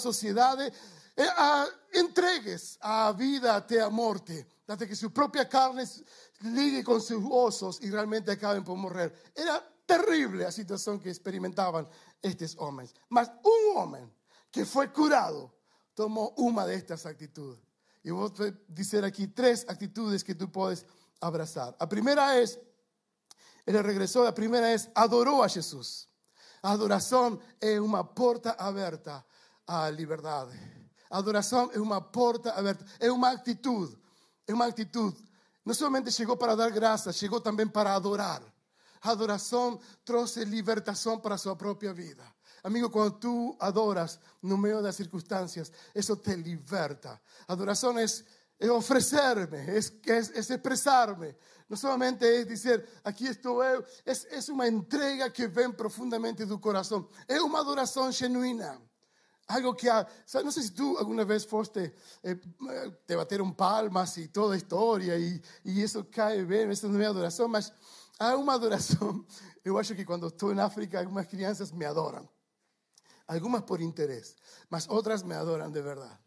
Eh, 1.17 1.27
a, 1.37 1.67
entregues 1.93 2.79
a 2.81 3.13
vida 3.13 3.57
até 3.57 3.81
a 3.81 3.89
morte, 3.89 4.47
hasta 4.67 4.87
que 4.87 4.95
su 4.95 5.13
propia 5.13 5.49
carne 5.49 5.85
ligue 6.41 6.85
con 6.85 7.01
sus 7.01 7.23
osos 7.31 7.79
y 7.83 7.91
realmente 7.91 8.31
acaben 8.31 8.65
por 8.65 8.77
morir. 8.77 9.13
Era 9.35 9.63
terrible 9.85 10.45
la 10.45 10.53
situación 10.53 11.01
que 11.01 11.09
experimentaban 11.09 11.89
estos 12.23 12.57
hombres. 12.59 12.95
Mas 13.09 13.31
un 13.43 13.77
hombre 13.77 14.09
que 14.51 14.65
fue 14.65 14.93
curado 14.93 15.53
tomó 15.95 16.33
una 16.37 16.65
de 16.65 16.75
estas 16.75 17.07
actitudes. 17.07 17.70
Y 18.03 18.11
voy 18.11 18.33
a 18.39 18.55
decir 18.69 19.05
aquí 19.05 19.29
tres 19.29 19.67
actitudes 19.69 20.25
que 20.25 20.35
tú 20.35 20.51
puedes 20.51 20.87
abrazar. 21.21 21.77
La 21.79 21.89
primera 21.89 22.39
es, 22.39 22.59
él 23.67 23.83
regresó, 23.83 24.25
la 24.25 24.35
primera 24.35 24.73
es, 24.73 24.89
adoró 24.95 25.45
a 25.45 25.49
Jesús. 25.49 26.09
Adoración 26.63 27.41
es 27.59 27.79
una 27.79 28.03
puerta 28.03 28.53
abierta 28.53 29.25
a 29.67 29.91
libertad. 29.91 30.49
Adoración 31.11 31.71
es 31.73 31.79
una 31.79 32.11
puerta 32.11 32.51
abierta, 32.53 32.85
es 32.99 33.11
una 33.11 33.31
actitud, 33.31 33.97
es 34.47 34.55
una 34.55 34.67
actitud. 34.67 35.15
No 35.65 35.75
solamente 35.75 36.11
llegó 36.11 36.39
para 36.39 36.57
dar 36.57 36.73
gracias, 36.73 37.21
llegó 37.21 37.43
también 37.43 37.71
para 37.71 37.95
adorar. 37.95 38.43
Adoración 39.03 39.79
trae 40.05 40.47
libertación 40.47 41.21
para 41.21 41.39
su 41.39 41.57
propia 41.57 41.93
vida. 41.93 42.35
Amigo, 42.63 42.91
cuando 42.91 43.17
tú 43.17 43.57
adoras 43.59 44.21
no 44.43 44.57
medio 44.57 44.79
de 44.79 44.85
las 44.85 44.97
circunstancias, 44.97 45.73
eso 45.95 46.17
te 46.19 46.37
liberta. 46.37 47.21
Adoración 47.47 47.99
es, 47.99 48.25
ofrecerme, 48.71 49.77
es, 49.77 49.95
es, 50.05 50.51
expresarme. 50.51 51.37
No 51.69 51.77
solamente 51.77 52.41
es 52.41 52.49
decir, 52.49 52.87
aquí 53.05 53.27
estoy, 53.27 53.83
es, 54.05 54.27
es 54.31 54.49
una 54.51 54.67
entrega 54.67 55.33
que 55.33 55.47
ven 55.47 55.73
profundamente 55.73 56.45
de 56.45 56.51
tu 56.51 56.61
corazón. 56.61 57.09
Es 57.27 57.41
una 57.41 57.61
adoración 57.61 58.13
genuina. 58.13 58.79
Algo 59.47 59.75
que, 59.77 59.89
no 60.45 60.53
sé 60.53 60.63
si 60.63 60.71
tú 60.71 60.99
alguna 60.99 61.25
vez 61.25 61.47
fuiste, 61.47 61.95
eh, 62.23 62.41
te 63.07 63.17
batieron 63.17 63.55
palmas 63.55 64.17
y 64.19 64.29
toda 64.29 64.57
historia 64.57 65.19
y, 65.19 65.43
y 65.65 65.83
eso 65.83 66.07
cae 66.09 66.45
bien, 66.45 66.71
eso 66.71 66.87
no 66.89 67.01
es 67.01 67.07
adoración, 67.07 67.51
mas 67.51 67.73
hay 68.19 68.35
una 68.37 68.53
adoración. 68.53 69.27
Yo 69.65 69.77
acho 69.79 69.97
que 69.97 70.07
cuando 70.07 70.29
estoy 70.29 70.53
en 70.53 70.61
África, 70.61 71.01
algunas 71.01 71.27
crianças 71.27 71.73
me 71.73 71.85
adoran 71.85 72.29
algunas 73.31 73.63
por 73.63 73.81
interés, 73.81 74.37
mas 74.69 74.87
otras 74.89 75.25
me 75.25 75.37
adoran 75.37 75.73
de 75.73 75.83
verdad. 75.83 76.19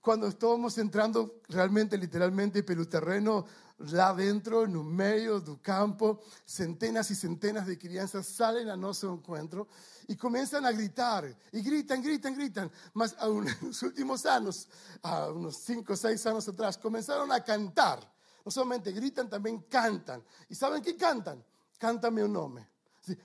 Cuando 0.00 0.26
estamos 0.28 0.78
entrando 0.78 1.42
realmente, 1.48 1.98
literalmente, 1.98 2.64
el 2.66 2.88
terreno, 2.88 3.44
lá 3.78 4.14
dentro, 4.14 4.64
en 4.64 4.76
un 4.76 4.94
medio 4.94 5.38
del 5.40 5.60
campo, 5.60 6.22
centenas 6.46 7.10
y 7.10 7.14
centenas 7.14 7.66
de 7.66 7.76
crianças 7.76 8.26
salen 8.26 8.70
a 8.70 8.76
nuestro 8.76 9.12
encuentro 9.12 9.68
y 10.08 10.16
comienzan 10.16 10.64
a 10.64 10.72
gritar, 10.72 11.36
y 11.52 11.60
gritan, 11.60 12.02
gritan, 12.02 12.34
gritan. 12.34 12.72
Mas 12.94 13.14
en 13.20 13.44
los 13.60 13.82
últimos 13.82 14.24
años, 14.24 14.68
a 15.02 15.28
unos 15.28 15.56
cinco 15.58 15.92
o 15.92 15.96
seis 15.96 16.24
años 16.24 16.48
atrás, 16.48 16.78
comenzaron 16.78 17.30
a 17.32 17.44
cantar. 17.44 18.00
No 18.44 18.50
solamente 18.50 18.92
gritan, 18.92 19.28
también 19.28 19.62
cantan. 19.62 20.24
¿Y 20.48 20.54
saben 20.54 20.80
qué 20.80 20.96
cantan? 20.96 21.44
Cántame 21.78 22.24
un 22.24 22.32
nombre. 22.32 22.75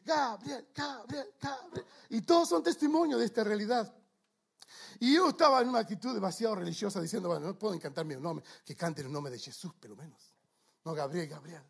Gabriel, 0.05 0.67
Gabriel, 0.73 1.27
Gabriel. 1.39 1.85
Y 2.09 2.21
todos 2.21 2.49
son 2.49 2.63
testimonios 2.63 3.19
de 3.19 3.25
esta 3.25 3.43
realidad. 3.43 3.93
Y 4.99 5.15
yo 5.15 5.29
estaba 5.29 5.61
en 5.61 5.69
una 5.69 5.79
actitud 5.79 6.13
demasiado 6.13 6.55
religiosa 6.55 7.01
diciendo, 7.01 7.29
bueno, 7.29 7.47
no 7.47 7.57
puedo 7.57 7.77
cantar 7.79 8.05
mi 8.05 8.15
nombre, 8.15 8.45
que 8.63 8.75
cante 8.75 9.01
el 9.01 9.11
nombre 9.11 9.31
de 9.31 9.39
Jesús, 9.39 9.73
pero 9.79 9.95
menos. 9.95 10.33
No, 10.85 10.93
Gabriel, 10.93 11.27
Gabriel. 11.27 11.63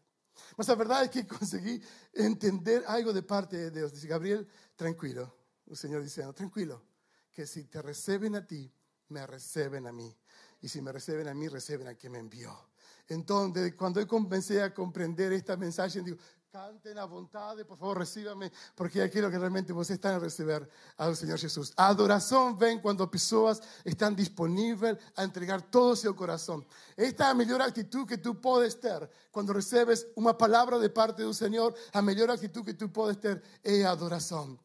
Mas 0.57 0.67
la 0.67 0.75
verdad 0.75 1.03
es 1.03 1.09
que 1.09 1.25
conseguí 1.39 1.81
entender 2.13 2.83
algo 2.87 3.13
de 3.13 3.23
parte 3.23 3.57
de 3.57 3.71
Dios. 3.71 3.93
Dice, 3.93 4.07
Gabriel, 4.07 4.47
tranquilo. 4.75 5.33
El 5.65 5.77
Señor 5.77 6.03
diciendo, 6.03 6.33
tranquilo, 6.33 6.83
que 7.31 7.45
si 7.45 7.65
te 7.65 7.81
reciben 7.81 8.35
a 8.35 8.45
ti, 8.45 8.71
me 9.09 9.25
reciben 9.25 9.87
a 9.87 9.91
mí. 9.91 10.13
y 10.61 10.67
si 10.67 10.81
me 10.81 10.91
reciben 10.91 11.27
a 11.27 11.33
mí, 11.33 11.47
reciben 11.47 11.87
a 11.87 11.95
quien 11.95 12.13
me 12.13 12.19
envió. 12.19 12.69
Entonces, 13.07 13.73
cuando 13.75 13.99
yo 13.99 14.07
comencé 14.07 14.61
a 14.61 14.73
comprender 14.73 15.33
esta 15.33 15.57
mensaje, 15.57 16.01
digo, 16.01 16.17
canten 16.51 16.97
a 16.99 17.05
vontade, 17.05 17.63
por 17.63 17.77
favor, 17.77 17.97
recíbame, 17.97 18.51
porque 18.75 18.99
aquilo 18.99 19.31
que 19.31 19.37
realmente 19.37 19.71
vocês 19.71 19.95
estão 19.95 20.17
a 20.17 20.19
receber 20.19 20.67
ao 20.97 21.15
Senhor 21.15 21.37
Jesus. 21.37 21.71
A 21.77 21.87
adoração 21.87 22.53
vem 22.53 22.77
quando 22.77 23.07
pessoas 23.07 23.61
estão 23.85 24.13
disponíveis 24.13 24.97
a 25.15 25.23
entregar 25.23 25.61
todo 25.61 25.93
o 25.93 25.95
seu 25.95 26.13
coração. 26.13 26.61
Esta 26.97 27.27
é 27.27 27.27
a 27.29 27.33
melhor 27.33 27.61
atitude 27.61 28.05
que 28.05 28.17
tu 28.17 28.35
podes 28.35 28.73
ter 28.73 29.09
quando 29.31 29.53
recebes 29.53 30.05
uma 30.13 30.33
palavra 30.33 30.77
de 30.77 30.89
parte 30.89 31.23
do 31.23 31.33
Senhor. 31.33 31.73
A 31.93 32.01
melhor 32.01 32.29
atitude 32.29 32.65
que 32.65 32.73
tu 32.73 32.89
podes 32.89 33.15
ter 33.15 33.41
é 33.63 33.85
a 33.85 33.91
adoração. 33.91 34.59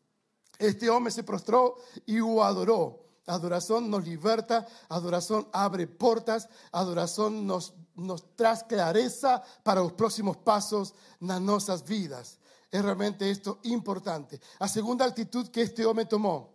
Este 0.58 0.88
homem 0.88 1.12
se 1.12 1.22
prostrou 1.22 1.80
e 2.04 2.20
o 2.20 2.42
adorou. 2.42 3.05
Adoración 3.26 3.90
nos 3.90 4.04
liberta, 4.04 4.66
adoración 4.88 5.48
abre 5.52 5.88
puertas, 5.88 6.48
adoración 6.70 7.44
nos, 7.44 7.74
nos 7.96 8.36
trae 8.36 8.66
clareza 8.68 9.42
para 9.64 9.80
los 9.80 9.92
próximos 9.94 10.36
pasos 10.36 10.94
en 11.20 11.44
nuestras 11.44 11.84
vidas. 11.84 12.38
Es 12.70 12.84
realmente 12.84 13.28
esto 13.28 13.58
importante. 13.64 14.40
La 14.60 14.68
segunda 14.68 15.04
actitud 15.04 15.48
que 15.48 15.62
este 15.62 15.84
hombre 15.84 16.04
tomó, 16.04 16.54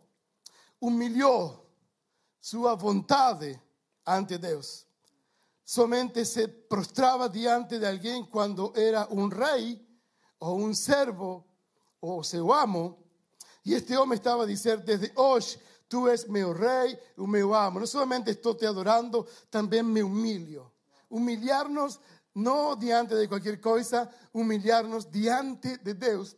humilló 0.79 1.65
su 2.39 2.61
voluntad 2.61 3.41
ante 4.05 4.37
Dios. 4.37 4.87
Solamente 5.63 6.25
se 6.25 6.47
prostraba 6.47 7.29
diante 7.29 7.79
de 7.79 7.87
alguien 7.87 8.25
cuando 8.25 8.73
era 8.75 9.07
un 9.09 9.29
rey 9.29 9.87
o 10.39 10.53
un 10.53 10.75
servo 10.75 11.45
o 11.99 12.23
su 12.23 12.53
amo. 12.53 12.97
Y 13.63 13.75
este 13.75 13.95
hombre 13.95 14.15
estaba 14.15 14.45
diciendo, 14.45 14.83
desde 14.85 15.11
hoy 15.15 15.43
Tú 15.91 16.07
eres 16.07 16.29
mi 16.29 16.41
rey, 16.41 16.97
mi 17.17 17.41
amo. 17.41 17.81
No 17.81 17.85
solamente 17.85 18.31
estoy 18.31 18.55
te 18.55 18.65
adorando, 18.65 19.27
también 19.49 19.91
me 19.91 20.01
humillo. 20.01 20.71
Humillarnos 21.09 21.99
no 22.35 22.77
diante 22.77 23.13
de 23.13 23.27
cualquier 23.27 23.59
cosa, 23.59 24.09
humillarnos 24.31 25.11
diante 25.11 25.79
de 25.79 25.93
Dios, 25.93 26.37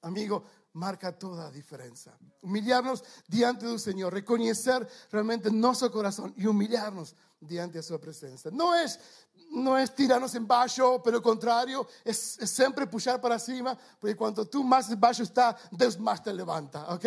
amigo, 0.00 0.44
marca 0.72 1.12
toda 1.12 1.44
la 1.44 1.50
diferencia. 1.50 2.16
Humillarnos 2.40 3.04
diante 3.28 3.66
del 3.66 3.78
Señor, 3.78 4.14
reconocer 4.14 4.88
realmente 5.10 5.50
nuestro 5.50 5.92
corazón 5.92 6.32
y 6.38 6.46
humillarnos 6.46 7.14
diante 7.38 7.76
de 7.76 7.82
su 7.82 8.00
presencia. 8.00 8.50
No 8.50 8.74
es, 8.74 8.98
no 9.50 9.76
es 9.76 9.94
tirarnos 9.94 10.34
en 10.36 10.46
bajo, 10.46 11.02
pero 11.02 11.18
al 11.18 11.22
contrario, 11.22 11.86
es, 12.02 12.38
siempre 12.46 12.86
pujar 12.86 13.20
para 13.20 13.38
cima, 13.38 13.76
porque 13.98 14.16
cuando 14.16 14.46
tú 14.46 14.64
más 14.64 14.98
bajo 14.98 15.22
estás, 15.22 15.56
Dios 15.70 16.00
más 16.00 16.22
te 16.22 16.32
levanta, 16.32 16.94
¿ok? 16.94 17.04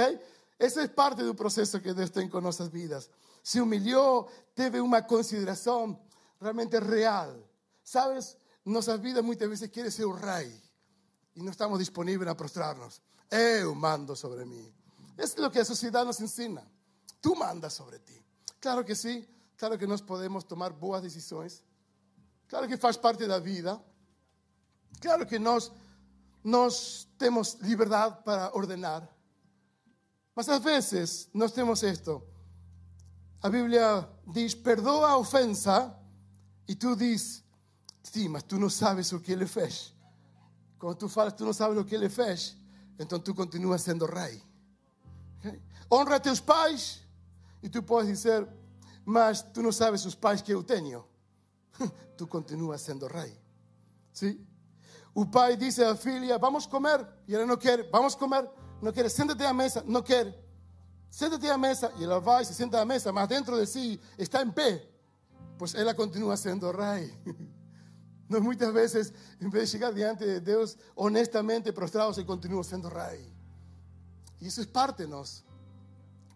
Esa 0.63 0.81
es 0.81 0.89
parte 0.91 1.25
del 1.25 1.35
proceso 1.35 1.81
que 1.81 1.93
Dios 1.93 2.09
tiene 2.09 2.29
con 2.29 2.41
nuestras 2.41 2.71
vidas. 2.71 3.09
Se 3.41 3.59
humilló, 3.59 4.27
teve 4.53 4.79
una 4.79 5.05
consideración 5.05 5.99
realmente 6.39 6.79
real. 6.79 7.45
Sabes, 7.83 8.37
nuestras 8.63 9.01
vidas 9.01 9.25
muchas 9.25 9.49
veces 9.49 9.69
quiere 9.69 9.91
ser 9.91 10.05
un 10.05 10.17
rey 10.17 10.57
y 11.35 11.41
no 11.41 11.51
estamos 11.51 11.79
disponibles 11.79 12.29
a 12.29 12.37
prostrarnos. 12.37 13.01
Eu 13.29 13.75
mando 13.75 14.15
sobre 14.15 14.45
mí. 14.45 14.73
Es 15.17 15.37
lo 15.37 15.51
que 15.51 15.59
la 15.59 15.65
sociedad 15.65 16.05
nos 16.05 16.21
enseña. 16.21 16.65
Tú 17.19 17.35
mandas 17.35 17.73
sobre 17.73 17.99
ti. 17.99 18.17
Claro 18.61 18.85
que 18.85 18.95
sí, 18.95 19.27
claro 19.57 19.77
que 19.77 19.85
nos 19.85 20.01
podemos 20.01 20.47
tomar 20.47 20.71
buenas 20.71 21.03
decisiones. 21.03 21.61
Claro 22.47 22.69
que 22.69 22.77
faz 22.77 22.97
parte 22.97 23.23
de 23.23 23.27
la 23.27 23.39
vida. 23.39 23.83
Claro 25.01 25.27
que 25.27 25.39
nos, 25.39 25.73
nos 26.41 27.09
tenemos 27.17 27.59
libertad 27.63 28.23
para 28.23 28.53
ordenar. 28.53 29.13
Mas 30.35 30.49
às 30.49 30.63
vezes 30.63 31.29
nós 31.33 31.51
temos 31.51 31.83
esto. 31.83 32.23
A 33.41 33.49
Bíblia 33.49 34.07
diz: 34.27 34.55
perdoa 34.55 35.09
a 35.09 35.17
ofensa, 35.17 35.95
e 36.67 36.75
tu 36.75 36.95
diz: 36.95 37.43
sim, 38.01 38.27
mas 38.27 38.43
tu 38.43 38.57
não 38.57 38.69
sabes 38.69 39.11
o 39.11 39.19
que 39.19 39.31
ele 39.31 39.45
fez. 39.45 39.93
Quando 40.79 40.97
tu 40.97 41.09
falas, 41.09 41.33
tu 41.33 41.45
não 41.45 41.53
sabes 41.53 41.77
o 41.77 41.85
que 41.85 41.95
ele 41.95 42.09
fez, 42.09 42.57
então 42.99 43.19
tu 43.19 43.33
continuas 43.33 43.81
sendo 43.81 44.05
rei. 44.05 44.41
Okay? 45.39 45.61
Honra 45.91 46.19
teus 46.19 46.39
pais, 46.39 47.01
e 47.61 47.69
tu 47.69 47.83
podes 47.83 48.09
dizer: 48.09 48.47
mas 49.05 49.41
tu 49.41 49.61
não 49.61 49.71
sabes 49.71 50.03
os 50.05 50.15
pais 50.15 50.41
que 50.41 50.53
eu 50.53 50.63
tenho. 50.63 51.05
tu 52.17 52.25
continuas 52.25 52.81
sendo 52.81 53.05
rei. 53.07 53.37
Sim? 54.11 54.45
O 55.13 55.27
pai 55.27 55.55
disse 55.55 55.83
à 55.83 55.95
filha: 55.95 56.39
vamos 56.39 56.65
comer, 56.65 57.07
e 57.27 57.35
ela 57.35 57.45
não 57.45 57.57
quer, 57.57 57.87
vamos 57.91 58.15
comer 58.15 58.49
no 58.83 58.91
quiere, 58.91 59.09
siéntate 59.09 59.43
a 59.43 59.47
la 59.47 59.53
mesa, 59.53 59.83
no 59.85 60.03
quiere. 60.03 60.35
Siéntate 61.09 61.47
a 61.47 61.51
la 61.51 61.57
mesa 61.57 61.91
y 61.97 62.03
él 62.03 62.09
va 62.09 62.41
y 62.41 62.45
se 62.45 62.53
sienta 62.53 62.77
a 62.77 62.79
la 62.81 62.85
mesa, 62.85 63.11
más 63.11 63.29
dentro 63.29 63.55
de 63.55 63.65
sí 63.65 63.99
está 64.17 64.41
en 64.41 64.51
pie. 64.51 64.89
Pues 65.57 65.73
él 65.75 65.95
continúa 65.95 66.35
siendo 66.37 66.71
rey. 66.71 67.11
No 68.29 68.39
muchas 68.39 68.73
veces, 68.73 69.13
en 69.39 69.51
vez 69.51 69.69
de 69.69 69.77
llegar 69.77 69.93
delante 69.93 70.25
de 70.25 70.39
Dios 70.39 70.77
honestamente 70.95 71.71
prostrados, 71.71 72.17
él 72.17 72.25
continúa 72.25 72.63
siendo 72.63 72.89
rey. 72.89 73.31
Y 74.39 74.47
eso 74.47 74.61
es 74.61 74.65
parte 74.65 75.03
de 75.03 75.09
nosotros. 75.09 75.45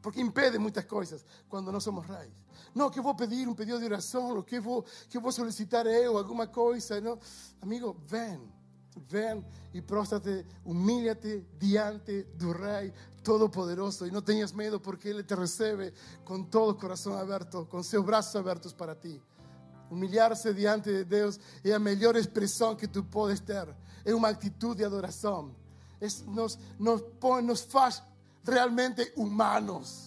Porque 0.01 0.19
impide 0.19 0.59
muchas 0.59 0.85
cosas 0.85 1.25
cuando 1.47 1.71
no 1.71 1.79
somos 1.79 2.05
reyes. 2.05 2.35
No, 2.75 2.91
que 2.91 2.99
voy 2.99 3.13
a 3.13 3.15
pedir 3.15 3.47
un 3.47 3.55
pedido 3.55 3.79
de 3.79 3.87
oración, 3.87 4.37
o 4.37 4.45
que 4.45 4.59
voy, 4.59 4.83
que 5.09 5.17
voy 5.17 5.29
a 5.29 5.31
solicitar 5.31 5.87
yo 5.87 6.17
alguna 6.17 6.51
cosa. 6.51 7.01
No, 7.01 7.17
amigo, 7.61 7.97
ven 8.11 8.56
ven 9.09 9.45
y 9.73 9.81
próstrate, 9.81 10.45
humíllate 10.65 11.45
diante 11.59 12.23
del 12.37 12.53
Rey 12.53 12.93
Todopoderoso 13.23 14.05
y 14.05 14.11
no 14.11 14.23
tengas 14.23 14.53
miedo 14.53 14.81
porque 14.81 15.09
Él 15.09 15.25
te 15.25 15.35
recibe 15.35 15.93
con 16.23 16.49
todo 16.49 16.71
el 16.71 16.77
corazón 16.77 17.17
abierto, 17.17 17.67
con 17.67 17.83
sus 17.83 18.05
brazos 18.05 18.35
abiertos 18.37 18.73
para 18.73 18.95
ti. 18.95 19.21
Humillarse 19.89 20.53
diante 20.53 20.91
de 20.91 21.05
Dios 21.05 21.39
es 21.63 21.71
la 21.71 21.79
mejor 21.79 22.17
expresión 22.17 22.75
que 22.77 22.87
tú 22.87 23.05
puedes 23.05 23.41
tener. 23.41 23.73
Es 24.03 24.13
una 24.13 24.29
actitud 24.29 24.75
de 24.75 24.85
adoración. 24.85 25.53
Es, 25.99 26.25
nos, 26.25 26.57
nos, 26.77 27.03
nos 27.43 27.75
hace 27.75 28.03
realmente 28.43 29.11
humanos 29.15 30.06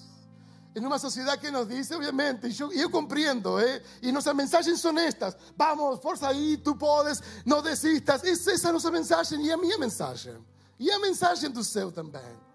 en 0.75 0.87
una 0.87 0.99
sociedad 0.99 1.39
que 1.39 1.51
nos 1.51 1.69
dice, 1.69 1.95
obviamente, 1.95 2.49
y 2.49 2.53
yo, 2.53 2.71
yo 2.73 2.91
comprendo, 2.91 3.61
¿eh? 3.61 3.83
y 4.03 4.13
nuestras 4.13 4.35
mensajes 4.35 4.81
son 4.81 4.99
estas, 4.99 5.37
vamos, 5.57 6.01
fuerza 6.01 6.29
ahí, 6.29 6.59
tú 6.59 6.79
puedes, 6.79 7.23
no 7.45 7.61
desistas, 7.61 8.25
es 8.25 8.47
esa 8.47 8.71
nuestra 8.71 8.91
mensaje 8.91 9.37
y 9.37 9.51
a 9.51 9.57
mi 9.57 9.69
mensaje, 9.79 10.39
y 10.79 10.91
a 10.91 10.99
mensaje 10.99 11.49
do 11.49 11.65
seu 11.65 11.91
também. 11.91 12.51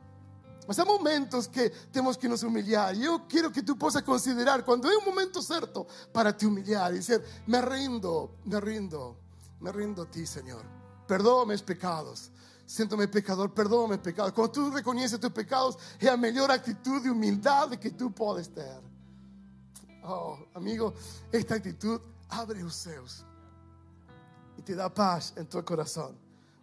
Mas 0.67 0.79
há 0.79 0.85
momentos 0.85 1.47
que 1.47 1.69
temos 1.91 2.17
que 2.17 2.27
nos 2.27 2.41
humilhar. 2.41 2.95
E 2.95 3.05
eu 3.05 3.19
quero 3.27 3.51
que 3.51 3.61
tu 3.61 3.75
possas 3.75 4.01
considerar 4.01 4.63
quando 4.63 4.89
é 4.89 4.97
o 4.97 5.05
momento 5.05 5.41
certo 5.41 5.85
para 6.11 6.33
te 6.33 6.45
humilhar 6.45 6.91
e 6.91 6.97
dizer: 6.97 7.23
Me 7.45 7.61
rindo, 7.61 8.31
me 8.43 8.59
rindo, 8.59 9.15
me 9.61 9.71
rindo 9.71 10.01
a 10.01 10.05
ti, 10.07 10.25
Senhor. 10.25 10.65
Perdoa 11.07 11.45
meus 11.45 11.61
pecados. 11.61 12.31
Siéntome 12.65 13.07
pecador, 13.07 13.53
perdóname 13.53 13.99
pecado. 13.99 14.33
Cuando 14.33 14.51
tú 14.51 14.71
reconoces 14.71 15.19
tus 15.19 15.31
pecados, 15.31 15.77
es 15.99 16.05
la 16.05 16.17
mejor 16.17 16.51
actitud 16.51 17.01
de 17.01 17.11
humildad 17.11 17.69
que 17.71 17.91
tú 17.91 18.11
puedes 18.11 18.49
tener. 18.49 18.81
Oh, 20.03 20.37
amigo, 20.53 20.93
esta 21.31 21.55
actitud 21.55 21.99
abre 22.29 22.61
los 22.61 22.75
seus 22.75 23.23
y 24.57 24.61
te 24.61 24.75
da 24.75 24.91
paz 24.91 25.33
en 25.35 25.47
tu 25.47 25.63
corazón. 25.63 26.17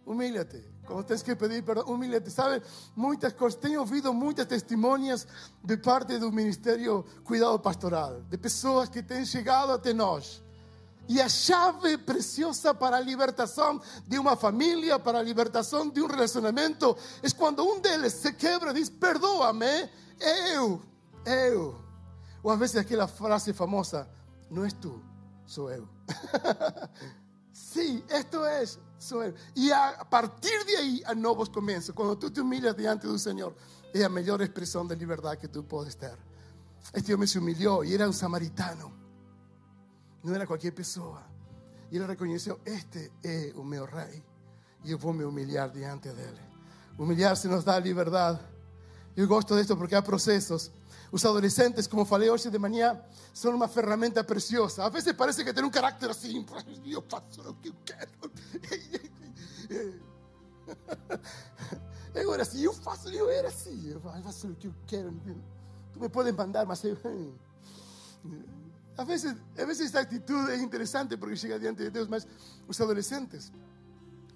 Humíllate. 0.05 0.73
Cuando 0.85 1.05
tienes 1.05 1.23
que 1.23 1.37
pedir 1.37 1.63
perdón, 1.63 1.85
humíllate. 1.87 2.29
¿Sabes? 2.29 2.61
Muchas 2.95 3.33
cosas. 3.33 3.61
Tengo 3.61 3.83
oído 3.83 4.13
muchas 4.13 4.47
testimonias 4.47 5.25
de 5.61 5.77
parte 5.77 6.19
del 6.19 6.33
ministerio 6.33 7.05
Cuidado 7.23 7.61
Pastoral, 7.61 8.29
de 8.29 8.37
personas 8.37 8.89
que 8.89 8.99
han 9.09 9.23
llegado 9.23 9.73
até 9.73 9.93
nós 9.93 10.42
y 11.07 11.15
la 11.15 11.27
llave 11.27 11.97
preciosa 11.97 12.77
para 12.77 12.99
la 12.99 13.05
libertación 13.05 13.81
de 14.07 14.17
una 14.17 14.35
familia, 14.35 15.03
para 15.03 15.19
la 15.19 15.23
libertación 15.23 15.93
de 15.93 16.01
un 16.01 16.09
relacionamiento, 16.09 16.97
es 17.21 17.33
cuando 17.33 17.63
un 17.63 17.81
de 17.81 17.95
ellos 17.95 18.13
se 18.13 18.35
quebra 18.37 18.71
y 18.71 18.75
dice, 18.75 18.91
perdóame, 18.91 19.89
eu, 20.53 20.81
eu. 21.25 21.75
O 22.41 22.51
a 22.51 22.55
veces 22.55 22.81
aquella 22.81 23.07
frase 23.07 23.53
famosa, 23.53 24.07
no 24.49 24.65
es 24.65 24.79
tú, 24.79 25.01
soy 25.45 25.75
eu. 25.75 25.87
sí, 27.51 28.03
esto 28.09 28.47
es, 28.47 28.79
soy 28.97 29.27
eu. 29.27 29.33
Y 29.55 29.71
a 29.71 30.07
partir 30.09 30.63
de 30.65 30.77
ahí, 30.77 31.03
a 31.05 31.13
nuevos 31.13 31.49
comienzos, 31.49 31.93
cuando 31.93 32.17
tú 32.17 32.31
te 32.31 32.39
humillas 32.39 32.77
delante 32.77 33.07
del 33.07 33.19
Señor, 33.19 33.55
es 33.93 33.99
la 33.99 34.09
mejor 34.09 34.41
expresión 34.41 34.87
de 34.87 34.95
libertad 34.95 35.37
que 35.37 35.49
tú 35.49 35.67
puedes 35.67 35.97
tener. 35.97 36.17
Este 36.93 37.13
hombre 37.13 37.27
se 37.27 37.39
humilló 37.39 37.83
y 37.83 37.93
era 37.93 38.07
un 38.07 38.13
samaritano. 38.13 39.02
No 40.23 40.33
era 40.33 40.47
cualquier 40.47 40.73
persona. 40.73 41.21
Y 41.91 41.97
él 41.97 42.07
reconoció, 42.07 42.59
este 42.65 43.11
es 43.21 43.53
un 43.53 43.67
meu 43.69 43.85
rey. 43.85 44.23
Y 44.83 44.89
yo 44.89 44.97
voy 44.97 45.13
a 45.13 45.17
me 45.17 45.25
humillar 45.25 45.71
diante 45.71 46.13
de 46.13 46.23
él. 46.23 46.35
Humillarse 46.97 47.47
nos 47.47 47.63
da 47.63 47.79
libertad. 47.79 48.39
Yo 49.15 49.27
gosto 49.27 49.55
de 49.55 49.61
esto 49.61 49.77
porque 49.77 49.95
hay 49.95 50.01
procesos. 50.01 50.71
Los 51.11 51.23
adolescentes, 51.25 51.87
como 51.87 52.05
falei 52.05 52.29
hoy 52.29 52.39
de 52.39 52.57
mañana, 52.57 53.05
son 53.31 53.53
una 53.53 53.67
herramienta 53.67 54.25
preciosa. 54.25 54.85
A 54.85 54.89
veces 54.89 55.13
parece 55.13 55.45
que 55.45 55.53
tienen 55.53 55.65
un 55.65 55.71
carácter 55.71 56.09
así. 56.09 56.43
Yo 56.83 57.03
faço 57.07 57.43
lo 57.43 57.61
que. 57.61 57.71
Eu 62.15 62.33
era 62.33 62.43
assim, 62.43 62.61
eu 62.61 62.73
faço, 62.73 63.09
eu 63.09 63.29
era 63.29 63.47
assim, 63.47 63.89
eu 63.89 63.99
faço 63.99 64.47
o 64.47 64.55
que 64.55 64.67
eu 64.67 64.75
quero. 64.85 65.11
Tu 65.93 65.99
me 65.99 66.09
puedes 66.09 66.33
mandar, 66.33 66.65
mas 66.65 66.83
eu... 66.83 66.95
a 68.97 69.03
veces, 69.03 69.35
a 69.57 69.65
veces 69.65 69.87
esta 69.87 69.99
actitud 69.99 70.49
es 70.49 70.61
interesante 70.61 71.17
porque 71.17 71.35
llega 71.35 71.57
diante 71.57 71.83
de 71.83 71.91
Dios, 71.91 72.09
más 72.09 72.27
los 72.67 72.79
adolescentes 72.79 73.51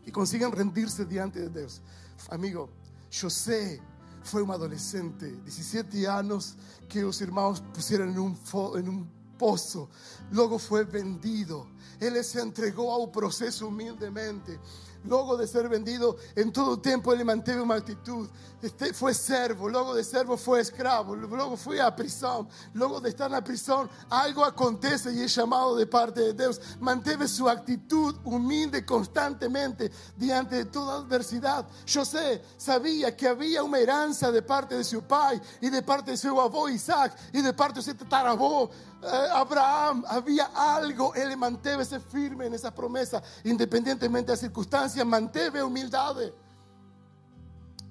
que 0.03 0.11
consiguen 0.11 0.51
rendirse 0.51 1.05
diante 1.05 1.41
de 1.41 1.49
Dios. 1.49 1.81
Amigo, 2.29 2.69
José 3.11 3.81
fue 4.23 4.41
un 4.41 4.51
adolescente, 4.51 5.31
17 5.43 6.07
años, 6.07 6.55
que 6.89 7.01
los 7.01 7.21
hermanos 7.21 7.61
pusieron 7.73 8.09
en 8.09 8.19
un, 8.19 8.39
en 8.75 8.89
un 8.89 9.09
pozo. 9.37 9.89
Luego 10.31 10.59
fue 10.59 10.83
vendido. 10.83 11.67
Él 11.99 12.21
se 12.23 12.41
entregó 12.41 12.91
a 12.93 12.97
un 12.97 13.11
proceso 13.11 13.67
humildemente. 13.67 14.59
Luego 15.07 15.37
de 15.37 15.47
ser 15.47 15.69
vendido, 15.69 16.17
en 16.35 16.51
todo 16.51 16.79
tiempo 16.79 17.13
él 17.13 17.23
mantuvo 17.23 17.63
una 17.63 17.75
actitud. 17.75 18.27
Este, 18.61 18.93
fue 18.93 19.13
servo, 19.13 19.69
luego 19.69 19.93
de 19.93 20.03
servo 20.03 20.35
fue 20.35 20.61
esclavo, 20.61 21.15
luego 21.15 21.55
fue 21.55 21.79
a 21.79 21.95
prisión. 21.95 22.47
Luego 22.73 22.99
de 22.99 23.09
estar 23.09 23.27
en 23.27 23.33
la 23.33 23.43
prisión, 23.43 23.89
algo 24.09 24.43
acontece 24.43 25.13
y 25.13 25.21
es 25.21 25.33
llamado 25.33 25.75
de 25.75 25.85
parte 25.85 26.21
de 26.21 26.33
Dios. 26.33 26.59
Mantuve 26.79 27.27
su 27.27 27.47
actitud 27.47 28.15
humilde 28.23 28.85
constantemente 28.85 29.91
diante 30.15 30.55
de 30.57 30.65
toda 30.65 30.97
adversidad. 30.97 31.67
José 31.91 32.41
sabía 32.57 33.15
que 33.15 33.27
había 33.27 33.63
una 33.63 33.79
heranza 33.79 34.31
de 34.31 34.41
parte 34.41 34.75
de 34.75 34.83
su 34.83 35.03
padre 35.03 35.41
y 35.61 35.69
de 35.69 35.81
parte 35.83 36.11
de 36.11 36.17
su 36.17 36.39
abuelo 36.39 36.69
Isaac 36.69 37.15
y 37.33 37.41
de 37.41 37.53
parte 37.53 37.79
de 37.79 37.83
su 37.83 37.95
tataravó 37.95 38.69
eh, 38.69 38.96
Abraham. 39.03 40.03
Había 40.07 40.45
algo, 40.53 41.13
él 41.15 41.35
mantévese 41.37 41.99
firme 41.99 42.47
en 42.47 42.53
esa 42.53 42.73
promesa, 42.73 43.21
independientemente 43.43 44.27
de 44.27 44.33
las 44.33 44.39
circunstancias, 44.39 45.05
manteve 45.05 45.63
humildad. 45.63 46.15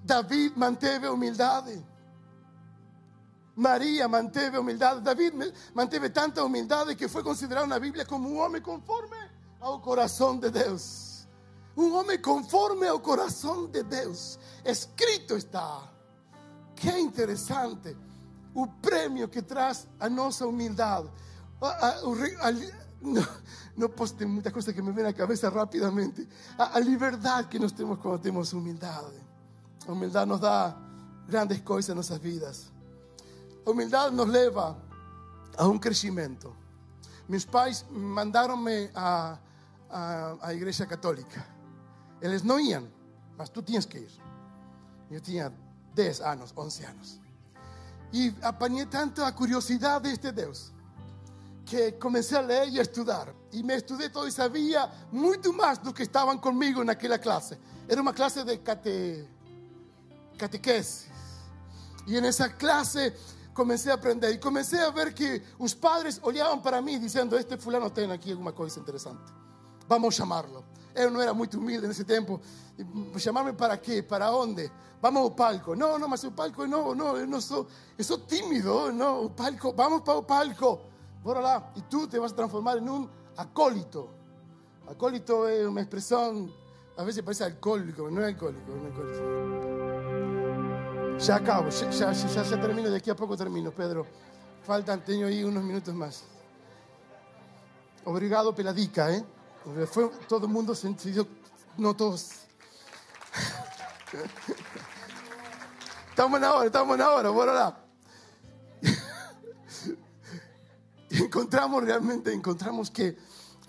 David 0.04 0.52
manteve 0.56 1.08
humildad. 1.08 1.64
María 3.56 4.06
manteve 4.06 4.58
humildad. 4.58 4.98
David 4.98 5.32
manteve 5.74 6.10
tanta 6.10 6.44
humildad 6.44 6.88
que 6.88 7.08
fue 7.08 7.22
considerado 7.22 7.64
en 7.64 7.70
la 7.70 7.78
Biblia 7.78 8.04
como 8.04 8.28
un 8.28 8.40
hombre 8.40 8.62
conforme 8.62 9.16
al 9.60 9.80
corazón 9.80 10.40
de 10.40 10.50
Dios. 10.50 11.26
Un 11.74 11.92
hombre 11.92 12.20
conforme 12.20 12.86
al 12.88 13.02
corazón 13.02 13.72
de 13.72 13.82
Dios. 13.84 14.38
Escrito 14.62 15.36
está. 15.36 15.90
Qué 16.74 16.98
interesante. 17.00 17.96
Un 18.56 18.80
premio 18.80 19.28
que 19.30 19.42
traz 19.42 19.86
a 20.00 20.08
nuestra 20.08 20.46
humildad. 20.46 21.04
A- 21.60 21.66
a- 21.88 22.00
o 22.04 22.14
re- 22.14 22.36
al- 22.40 22.72
no, 23.02 23.20
no 23.76 23.88
poste 23.90 24.24
muchas 24.26 24.52
cosas 24.52 24.74
que 24.74 24.80
me 24.82 24.90
vienen 24.92 25.06
a 25.06 25.10
la 25.10 25.16
cabeza 25.16 25.50
rápidamente. 25.50 26.26
A, 26.58 26.64
a 26.76 26.80
libertad 26.80 27.46
que 27.46 27.58
nos 27.58 27.74
tenemos 27.74 27.98
cuando 27.98 28.20
tenemos 28.20 28.52
humildad. 28.54 29.02
La 29.86 29.92
humildad 29.92 30.26
nos 30.26 30.40
da 30.40 30.74
grandes 31.28 31.60
cosas 31.62 31.90
en 31.90 31.94
nuestras 31.96 32.20
vidas. 32.20 32.72
La 33.64 33.72
humildad 33.72 34.10
nos 34.10 34.28
lleva 34.28 34.76
a 35.58 35.66
un 35.68 35.78
crecimiento. 35.78 36.54
Mis 37.28 37.44
pais 37.44 37.84
mandaronme 37.90 38.90
a, 38.94 39.38
a, 39.90 40.36
a 40.40 40.52
igreja 40.54 40.86
católica. 40.86 41.44
Eles 42.22 42.42
não 42.42 42.58
iam, 42.58 42.88
mas 43.36 43.50
tu 43.50 43.60
tinhas 43.62 43.84
que 43.84 43.98
ir. 43.98 44.10
Eu 45.10 45.20
tinha 45.20 45.52
10 45.94 46.20
anos, 46.22 46.52
11 46.56 46.84
anos. 46.86 47.20
E 48.12 48.34
apanhei 48.42 48.86
tanto 48.86 49.22
a 49.22 49.32
curiosidade 49.32 50.08
deste 50.08 50.32
Deus 50.32 50.76
que 51.66 51.92
comecei 51.92 52.38
a 52.38 52.40
ler 52.40 52.68
e 52.68 52.78
a 52.78 52.82
estudar. 52.82 53.34
E 53.52 53.62
me 53.62 53.74
estudei 53.76 54.08
todo 54.08 54.28
e 54.28 54.32
sabia 54.32 54.88
muito 55.10 55.52
mais 55.52 55.78
do 55.78 55.92
que 55.92 56.04
estavam 56.04 56.38
comigo 56.38 56.84
naquela 56.84 57.18
classe. 57.18 57.58
Era 57.88 58.00
uma 58.00 58.14
classe 58.14 58.44
de 58.44 58.56
cate, 58.58 59.28
catequesis. 60.38 61.06
E 62.06 62.20
nessa 62.20 62.48
classe 62.48 63.12
comecei 63.52 63.90
a 63.90 63.96
aprender. 63.96 64.30
E 64.30 64.38
comecei 64.38 64.78
a 64.80 64.90
ver 64.90 65.12
que 65.12 65.42
os 65.58 65.74
padres 65.74 66.20
olhavam 66.22 66.60
para 66.60 66.80
mim 66.80 67.00
dizendo: 67.00 67.36
Este 67.36 67.58
fulano 67.58 67.90
tem 67.90 68.10
aqui 68.12 68.30
alguma 68.30 68.52
coisa 68.52 68.78
interessante. 68.78 69.32
Vamos 69.88 70.14
chamarlo. 70.14 70.64
Eu 70.96 71.10
não 71.10 71.20
era 71.20 71.32
muito 71.32 71.58
humilde 71.58 71.86
nesse 71.86 72.04
tempo. 72.04 72.40
Chamar-me 73.18 73.52
para 73.52 73.76
quê? 73.76 74.02
Para 74.02 74.32
onde? 74.32 74.70
Vamos 75.00 75.22
ao 75.22 75.30
palco. 75.30 75.76
Não, 75.76 75.98
não, 75.98 76.08
mas 76.08 76.24
o 76.24 76.32
palco 76.32 76.62
eu 76.62 76.66
não 76.66 77.40
sou, 77.40 77.66
eu 77.96 78.04
sou 78.04 78.18
tímido. 78.18 78.90
Não, 78.92 79.26
o 79.26 79.30
palco, 79.30 79.72
vamos 79.72 80.00
para 80.00 80.22
palco. 80.22 80.80
Bora 81.22 81.40
lá. 81.40 81.72
E 81.76 81.82
tu 81.82 82.08
te 82.08 82.18
vas 82.18 82.32
a 82.32 82.34
transformar 82.34 82.78
em 82.78 82.88
um 82.88 83.08
acólito. 83.36 84.10
Acólito 84.88 85.46
é 85.46 85.66
uma 85.68 85.80
expressão, 85.80 86.48
a 86.96 87.02
vezes 87.02 87.20
parece 87.20 87.42
alcohólico, 87.42 88.08
não 88.08 88.22
é 88.22 88.28
alcohólico, 88.28 88.70
não 88.70 88.84
é 88.84 88.86
alcohólico. 88.86 89.56
Ya 91.18 91.36
acabo, 91.36 91.70
ya, 91.70 92.12
ya, 92.12 92.60
termino, 92.60 92.90
de 92.90 92.96
aquí 92.96 93.10
a 93.10 93.16
poco 93.16 93.36
termino, 93.36 93.72
Pedro. 93.72 94.06
Faltan, 94.62 95.02
tengo 95.02 95.26
ahí 95.26 95.42
unos 95.42 95.64
minutos 95.64 95.94
más. 95.94 96.24
Obrigado 98.04 98.54
pela 98.54 98.72
dica, 98.72 99.10
¿eh? 99.10 99.24
Fue, 99.90 100.08
todo 100.28 100.46
el 100.46 100.52
mundo 100.52 100.76
se 100.76 100.86
entendió, 100.86 101.26
no 101.76 101.94
todos. 101.94 102.30
Estamos 106.10 106.38
en 106.38 106.44
hora, 106.44 106.66
estamos 106.66 106.94
en 106.94 107.00
hora, 107.02 107.30
bora 107.30 107.52
lá. 107.52 107.84
Y 111.10 111.22
encontramos 111.22 111.82
realmente, 111.82 112.32
encontramos 112.32 112.90
que 112.90 113.16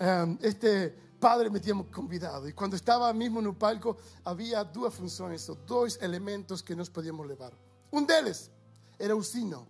um, 0.00 0.38
este 0.40 0.90
padre 1.18 1.50
me 1.50 1.58
tinha 1.58 1.74
convidado. 1.90 2.48
Y 2.48 2.52
cuando 2.52 2.76
estaba 2.76 3.12
mismo 3.12 3.40
en 3.40 3.48
un 3.48 3.56
palco, 3.56 3.96
había 4.24 4.62
dos 4.62 4.94
funciones, 4.94 5.48
o 5.50 5.56
dos 5.56 5.98
elementos 6.00 6.62
que 6.62 6.76
nos 6.76 6.90
podíamos 6.90 7.26
levar. 7.26 7.52
Un 7.90 8.06
deles 8.06 8.50
era 8.98 9.16
o 9.16 9.22
sino. 9.22 9.66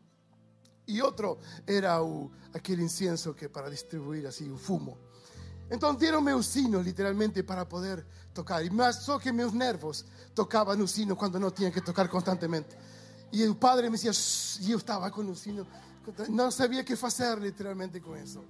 E 0.86 1.02
outro 1.02 1.38
era 1.66 2.02
o, 2.02 2.30
aquele 2.52 2.82
incienso 2.82 3.34
que 3.34 3.48
para 3.48 3.68
distribuir 3.68 4.26
assim 4.26 4.50
o 4.50 4.56
fumo. 4.56 5.07
Então 5.70 5.94
deram-me 5.94 6.32
o 6.32 6.42
sino 6.42 6.80
literalmente 6.80 7.42
para 7.42 7.64
poder 7.66 8.04
tocar. 8.32 8.62
Mas 8.70 8.96
só 8.96 9.18
que 9.18 9.30
meus 9.32 9.52
nervos 9.52 10.04
tocavam 10.34 10.78
o 10.82 10.88
sino 10.88 11.14
quando 11.14 11.38
não 11.38 11.50
tinha 11.50 11.70
que 11.70 11.80
tocar 11.80 12.08
constantemente. 12.08 12.76
E 13.30 13.46
o 13.46 13.54
padre 13.54 13.90
me 13.90 13.98
dizia, 13.98 14.12
e 14.66 14.72
eu 14.72 14.78
estava 14.78 15.10
com 15.10 15.20
o 15.22 15.36
sino, 15.36 15.66
não 16.30 16.50
sabia 16.50 16.80
o 16.80 16.84
que 16.84 16.96
fazer 16.96 17.38
literalmente 17.38 18.00
com 18.00 18.16
isso. 18.16 18.42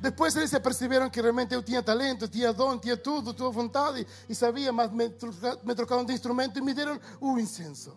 Depois 0.00 0.34
eles 0.36 0.50
se 0.50 0.60
perceberam 0.60 1.08
que 1.08 1.20
realmente 1.20 1.54
eu 1.54 1.62
tinha 1.62 1.82
talento, 1.82 2.28
tinha 2.28 2.52
dom, 2.52 2.76
tinha 2.78 2.96
tudo, 2.96 3.32
tinha 3.32 3.48
vontade 3.48 4.06
e 4.28 4.34
sabia, 4.34 4.72
mas 4.72 4.90
me, 4.90 5.08
troca- 5.08 5.58
me 5.64 5.74
de 6.04 6.12
instrumento 6.12 6.58
e 6.58 6.62
me 6.62 6.74
deram 6.74 7.00
o 7.20 7.38
incenso 7.38 7.96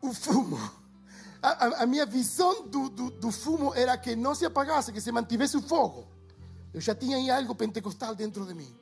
o 0.00 0.12
fumo. 0.12 0.58
A, 1.40 1.48
a- 1.66 1.82
a 1.82 1.86
minha 1.86 2.04
fumo 3.32 3.72
era 3.74 3.96
que 3.96 4.14
não 4.16 4.34
se 4.34 4.44
apagasse, 4.44 4.92
que 4.92 5.00
se 5.00 5.12
mantivesse 5.12 5.56
o 5.56 5.62
fogo. 5.62 6.06
Eu 6.72 6.80
já 6.80 6.94
tinha 6.94 7.16
aí 7.16 7.30
algo 7.30 7.54
pentecostal 7.54 8.14
dentro 8.14 8.46
de 8.46 8.54
mim. 8.54 8.74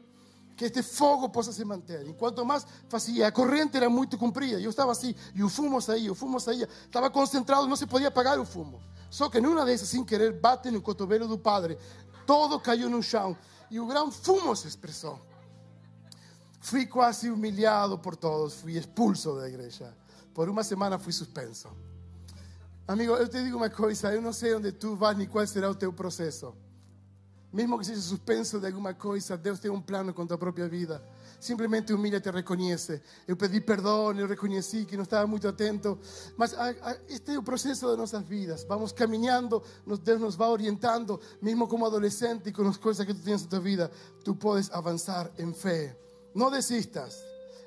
Que 0.57 0.66
este 0.66 0.83
fogo 0.83 1.29
possa 1.29 1.53
se 1.53 1.64
manter. 1.64 2.07
E 2.07 2.12
quanto 2.12 2.44
mais 2.44 2.66
fazia, 2.88 3.26
a 3.26 3.33
corrente 3.33 3.76
era 3.76 3.88
muito 3.88 4.18
comprida. 4.18 4.61
Eu 4.61 4.70
estava 4.70 4.92
assim, 4.92 5.14
e 5.35 5.42
o 5.42 5.48
fumo 5.48 5.81
saía, 5.81 6.12
o 6.12 6.14
fumo 6.14 6.38
saía. 6.38 6.68
Estava 6.85 7.11
concentrado, 7.11 7.66
não 7.66 7.76
se 7.76 7.87
podia 7.87 8.09
apagar 8.09 8.38
o 8.38 8.44
fumo. 8.44 8.81
Só 9.11 9.29
que 9.29 9.40
numa 9.40 9.64
dessas, 9.64 9.88
sem 9.88 10.05
querer, 10.05 10.38
bate 10.38 10.70
no 10.70 10.81
cotovelo 10.81 11.26
do 11.26 11.38
padre. 11.38 11.79
Todo 12.26 12.61
caiu 12.61 12.88
no 12.88 13.03
chão. 13.03 13.37
E 13.70 13.81
o 13.81 13.87
grande 13.87 14.14
fumo 14.14 14.55
se 14.55 14.68
expressou. 14.68 15.18
Fui 16.61 16.87
quase 16.87 17.31
humilhado 17.31 17.98
por 17.98 18.14
todos, 18.14 18.55
fui 18.55 18.76
expulso 18.76 19.35
da 19.37 19.48
igreja. 19.48 19.96
Por 20.35 20.48
uma 20.48 20.62
semana 20.62 20.98
fui 20.98 21.12
suspenso. 21.12 21.68
Amigo, 22.87 23.14
eu 23.14 23.29
te 23.29 23.42
digo 23.42 23.57
uma 23.57 23.70
coisa, 23.70 24.12
eu 24.12 24.20
não 24.20 24.33
sei 24.33 24.55
onde 24.55 24.72
tu 24.72 24.94
vas 24.94 25.16
nem 25.16 25.26
qual 25.26 25.46
será 25.46 25.70
o 25.70 25.74
teu 25.74 25.92
processo. 25.92 26.55
Mesmo 27.52 27.78
que 27.78 27.84
seja 27.84 28.00
suspenso 28.00 28.60
de 28.60 28.66
alguma 28.66 28.94
coisa, 28.94 29.36
Deus 29.36 29.58
tem 29.58 29.70
um 29.70 29.80
plano 29.80 30.14
com 30.14 30.24
tua 30.24 30.38
própria 30.38 30.68
vida. 30.68 31.02
Simplesmente 31.40 31.92
humilha-te 31.92 32.28
e 32.28 32.32
reconhece. 32.32 33.02
Eu 33.26 33.36
pedi 33.36 33.60
perdão, 33.60 34.12
eu 34.12 34.28
reconheci 34.28 34.84
que 34.84 34.96
não 34.96 35.02
estava 35.02 35.26
muito 35.26 35.48
atento. 35.48 35.98
Mas 36.36 36.54
ah, 36.54 36.72
ah, 36.82 36.96
este 37.08 37.32
é 37.32 37.38
o 37.38 37.42
processo 37.42 37.90
de 37.90 37.96
nossas 37.96 38.22
vidas. 38.24 38.64
Vamos 38.68 38.92
caminhando, 38.92 39.62
Deus 40.04 40.20
nos 40.20 40.36
vai 40.36 40.48
orientando, 40.48 41.20
mesmo 41.42 41.66
como 41.66 41.86
adolescente, 41.86 42.52
com 42.52 42.68
as 42.68 42.76
coisas 42.76 43.04
que 43.04 43.12
tu 43.12 43.20
tens 43.20 43.42
na 43.42 43.48
tua 43.48 43.60
vida, 43.60 43.90
tu 44.24 44.34
podes 44.36 44.70
avançar 44.70 45.28
em 45.36 45.52
fé. 45.52 45.98
Não 46.32 46.50
desistas. 46.52 47.16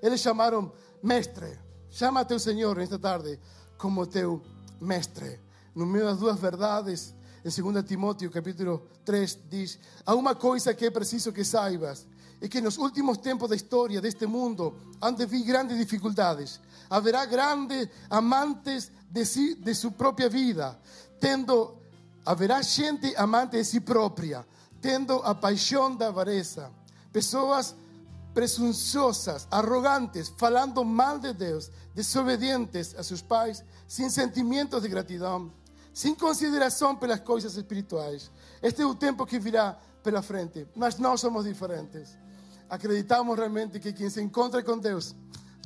Eles 0.01 0.21
chamaram 0.21 0.71
mestre. 1.01 1.59
Chama 1.89 2.23
teu 2.23 2.39
Senhor 2.39 2.77
nesta 2.77 2.97
tarde 2.97 3.37
como 3.77 4.07
teu 4.07 4.41
mestre. 4.79 5.41
No 5.75 5.85
meio 5.85 6.05
das 6.05 6.19
duas 6.19 6.39
verdades, 6.39 7.13
em 7.45 7.49
2 7.49 7.86
Timóteo 7.86 8.32
capítulo 8.32 8.88
3 9.03 9.39
diz: 9.49 9.77
Há 10.06 10.15
uma 10.15 10.34
coisa 10.34 10.73
que 10.73 10.86
é 10.86 10.89
preciso 10.89 11.34
que 11.34 11.43
saibas, 11.43 12.08
é 12.39 12.47
que 12.47 12.62
nos 12.62 12.77
últimos 12.77 13.17
tempos 13.17 13.49
da 13.49 13.56
história 13.56 13.99
deste 13.99 14.25
mundo 14.25 14.75
han 15.01 15.13
de 15.13 15.25
vir 15.25 15.43
grandes 15.43 15.77
dificuldades. 15.77 16.60
Haverá 16.89 17.25
grandes 17.25 17.89
amantes 18.10 18.91
de, 19.10 19.25
si, 19.25 19.56
de 19.56 19.75
sua 19.75 19.91
própria 19.91 20.29
vida, 20.29 20.79
tendo 21.19 21.77
haverá 22.25 22.62
gente 22.62 23.13
amante 23.17 23.58
de 23.58 23.65
si 23.65 23.82
própria, 23.82 24.45
tendo 24.82 25.21
a 25.23 25.36
paixão 25.36 25.95
da 25.95 26.08
avareza. 26.08 26.71
Pessoas 27.12 27.75
presunçosas, 28.34 29.47
arrogantes, 29.51 30.34
falando 30.38 30.84
mal 30.84 31.19
de 31.19 31.34
Deus, 31.34 31.69
desobedientes 31.93 32.95
a 32.95 33.03
seus 33.03 33.21
pais, 33.21 33.63
sem 33.88 34.10
sentimentos 34.10 34.82
de 34.82 34.88
gratidão, 34.88 35.51
sem 35.93 36.15
consideração 36.15 36.95
pelas 36.95 37.19
coisas 37.19 37.56
espirituais. 37.56 38.32
Este 38.62 38.82
é 38.82 38.86
o 38.86 38.95
tempo 38.95 39.25
que 39.25 39.39
virá 39.39 39.77
pela 40.03 40.21
frente, 40.21 40.67
mas 40.75 40.97
nós 40.97 41.21
somos 41.21 41.45
diferentes. 41.45 42.17
Acreditamos 42.69 43.38
realmente 43.38 43.79
que 43.79 43.93
quem 43.93 44.10
se 44.10 44.21
encontra 44.21 44.63
com 44.63 44.77
Deus, 44.77 45.15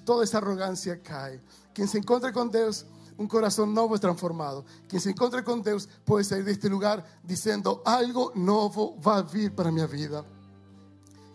toda 0.06 0.24
essa 0.24 0.38
arrogância 0.38 0.98
cai. 0.98 1.40
Quem 1.74 1.88
se 1.88 1.98
encontra 1.98 2.34
com 2.34 2.46
Deus, 2.48 2.86
um 3.18 3.28
coração 3.28 3.66
novo 3.66 3.96
é 3.96 3.98
transformado. 3.98 4.66
Quem 4.88 5.00
se 5.00 5.10
encontra 5.10 5.42
com 5.42 5.60
Deus 5.60 5.88
pode 6.06 6.28
sair 6.28 6.44
deste 6.44 6.68
lugar 6.68 7.04
dizendo: 7.24 7.82
algo 7.86 8.32
novo 8.36 8.96
vai 9.00 9.24
vir 9.24 9.52
para 9.52 9.72
minha 9.72 9.88
vida. 9.88 10.26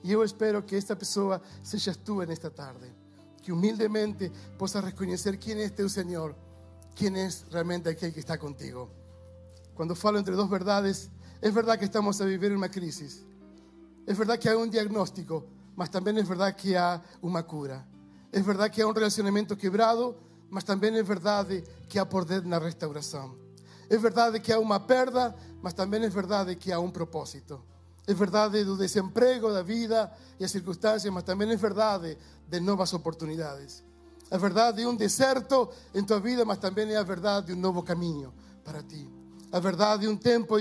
E 0.05 0.13
eu 0.13 0.23
espero 0.23 0.63
que 0.63 0.77
esta 0.77 0.95
pessoa 0.95 1.41
sejas 1.63 1.97
tu 1.97 2.25
nesta 2.25 2.51
tarde. 2.51 2.93
Que 3.41 3.53
humildemente 3.53 4.31
possa 4.59 4.81
reconhecer 4.81 5.37
quem 5.37 5.61
é 5.63 5.69
teu 5.69 5.89
Senhor, 5.89 6.35
quem 6.95 7.19
é 7.19 7.29
realmente 7.51 7.89
aquele 7.89 8.13
que 8.13 8.21
está 8.21 8.37
contigo. 8.39 8.91
Quando 9.75 9.95
falo 9.95 10.19
entre 10.19 10.35
duas 10.35 10.49
verdades, 10.49 11.11
é 11.41 11.51
verdade 11.51 11.79
que 11.79 11.85
estamos 11.87 12.21
a 12.21 12.25
viver 12.25 12.53
uma 12.53 12.69
crise. 12.69 13.27
É 14.07 14.13
verdade 14.13 14.43
que 14.43 14.49
há 14.49 14.57
um 14.57 14.69
diagnóstico, 14.69 15.45
mas 15.75 15.89
também 15.89 16.17
é 16.19 16.23
verdade 16.23 16.57
que 16.57 16.77
há 16.77 17.01
uma 17.23 17.43
cura. 17.43 17.87
É 18.33 18.41
verdade 18.41 18.75
que 18.75 18.83
há 18.83 18.87
um 18.87 18.93
relacionamento 18.93 19.57
quebrado, 19.57 20.17
mas 20.51 20.65
também 20.65 20.97
é 20.97 21.03
verdade 21.03 21.65
que 21.89 21.99
há 21.99 22.07
poder 22.07 22.45
na 22.45 22.59
restauração. 22.59 23.37
É 23.89 23.97
verdade 23.97 24.41
que 24.41 24.53
há 24.53 24.59
uma 24.59 24.81
perda, 24.81 25.35
mas 25.63 25.73
também 25.73 26.03
é 26.05 26.09
verdade 26.09 26.57
que 26.57 26.73
há 26.73 26.79
um 26.79 26.91
propósito. 26.91 27.63
É 28.07 28.15
verdade 28.15 28.65
do 28.65 28.77
desemprego, 28.77 29.53
da 29.53 29.63
vida 29.63 30.13
e 30.39 30.45
as 30.45 30.51
circunstâncias, 30.51 31.13
mas 31.13 31.23
também 31.23 31.51
é 31.51 31.57
verdade 31.57 32.19
de 32.49 32.61
novas 32.61 32.93
oportunidades. 32.93 33.85
É 34.33 34.39
verdade 34.39 34.79
de 34.79 34.87
um 34.87 34.97
deserto 34.97 35.69
em 35.95 36.03
tua 36.03 36.19
vida, 36.19 36.43
mas 36.43 36.57
também 36.57 36.91
é 36.91 36.97
a 36.97 37.03
verdade 37.03 37.49
de 37.49 37.53
um 37.53 37.57
novo 37.57 37.83
caminho 37.83 38.33
para 38.65 38.83
ti. 38.83 39.07
A 39.53 39.61
verdade 39.61 40.07
de 40.07 40.09
um 40.09 40.17
tempo 40.17 40.55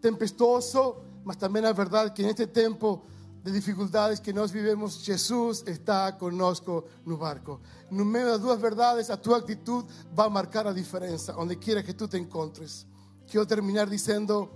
tempestuoso, 0.00 0.96
mas 1.24 1.36
também 1.36 1.62
é 1.62 1.68
a 1.68 1.72
verdade 1.72 2.10
que 2.10 2.24
neste 2.24 2.48
tempo 2.48 3.00
de 3.44 3.52
dificuldades 3.52 4.18
que 4.18 4.32
nós 4.32 4.50
vivemos, 4.50 5.04
Jesus 5.04 5.62
está 5.68 6.10
conosco 6.10 6.84
no 7.06 7.16
barco. 7.16 7.60
No 7.88 8.04
meio 8.04 8.26
das 8.26 8.40
duas 8.40 8.60
verdades, 8.60 9.08
a 9.08 9.16
tua 9.16 9.38
atitude 9.38 9.86
vai 10.12 10.28
marcar 10.28 10.66
a 10.66 10.72
diferença, 10.72 11.32
onde 11.38 11.54
quiera 11.54 11.80
que 11.80 11.94
tu 11.94 12.08
te 12.08 12.18
encontres. 12.18 12.84
Quero 13.28 13.46
terminar 13.46 13.88
dizendo 13.88 14.50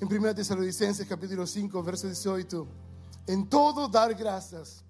em 0.00 0.04
1 0.04 0.34
Tessalonicenses 0.34 1.08
capítulo 1.08 1.44
5, 1.44 1.82
verso 1.82 2.06
18, 2.06 2.68
em 3.26 3.44
todo 3.44 3.88
dar 3.88 4.14
graças, 4.14 4.84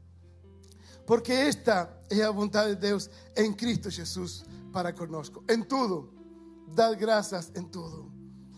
porque 1.08 1.32
esta 1.32 1.90
é 2.10 2.22
a 2.22 2.30
vontade 2.30 2.74
de 2.74 2.82
Deus 2.82 3.08
em 3.34 3.50
Cristo 3.50 3.88
Jesus 3.88 4.44
para 4.70 4.92
conosco. 4.92 5.42
Em 5.48 5.62
tudo, 5.62 6.12
dar 6.66 6.94
graças 6.96 7.50
em 7.56 7.62
tudo. 7.62 8.12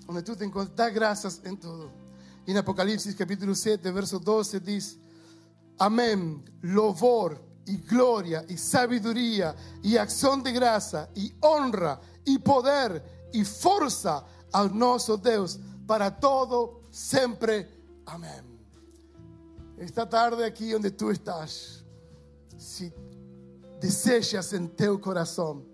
Onde 0.08 0.20
tu 0.22 0.34
te 0.34 0.44
encontras, 0.44 0.74
dá 0.74 0.90
graças 0.90 1.40
em 1.44 1.54
tudo. 1.54 1.92
E 2.44 2.50
em 2.50 2.58
Apocalipse 2.58 3.14
capítulo 3.14 3.54
7, 3.54 3.88
verso 3.92 4.18
12 4.18 4.58
diz, 4.58 4.98
Amém, 5.78 6.42
louvor 6.60 7.40
e 7.68 7.76
glória 7.76 8.44
e 8.48 8.58
sabedoria 8.58 9.54
e 9.80 9.96
ação 9.96 10.42
de 10.42 10.50
graça 10.50 11.08
e 11.14 11.32
honra 11.44 12.00
e 12.26 12.36
poder 12.36 13.00
e 13.32 13.44
força 13.44 14.24
ao 14.52 14.68
nosso 14.68 15.16
Deus 15.16 15.56
para 15.86 16.10
todo 16.10 16.82
sempre. 16.90 17.68
Amém. 18.04 18.42
Esta 19.78 20.04
tarde 20.04 20.42
aqui 20.42 20.74
onde 20.74 20.90
tu 20.90 21.12
estás, 21.12 21.79
se 22.60 22.92
desejas 23.80 24.52
em 24.52 24.66
teu 24.66 24.98
coração 24.98 25.64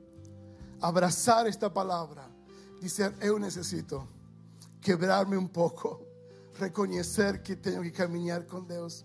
abraçar 0.81 1.47
esta 1.47 1.69
palavra, 1.69 2.31
dizer 2.81 3.13
eu 3.21 3.41
necessito 3.41 4.07
quebrar-me 4.81 5.37
um 5.37 5.49
pouco, 5.49 6.01
reconhecer 6.55 7.43
que 7.43 7.57
tenho 7.57 7.83
que 7.83 7.91
caminhar 7.91 8.45
com 8.45 8.63
Deus, 8.63 9.05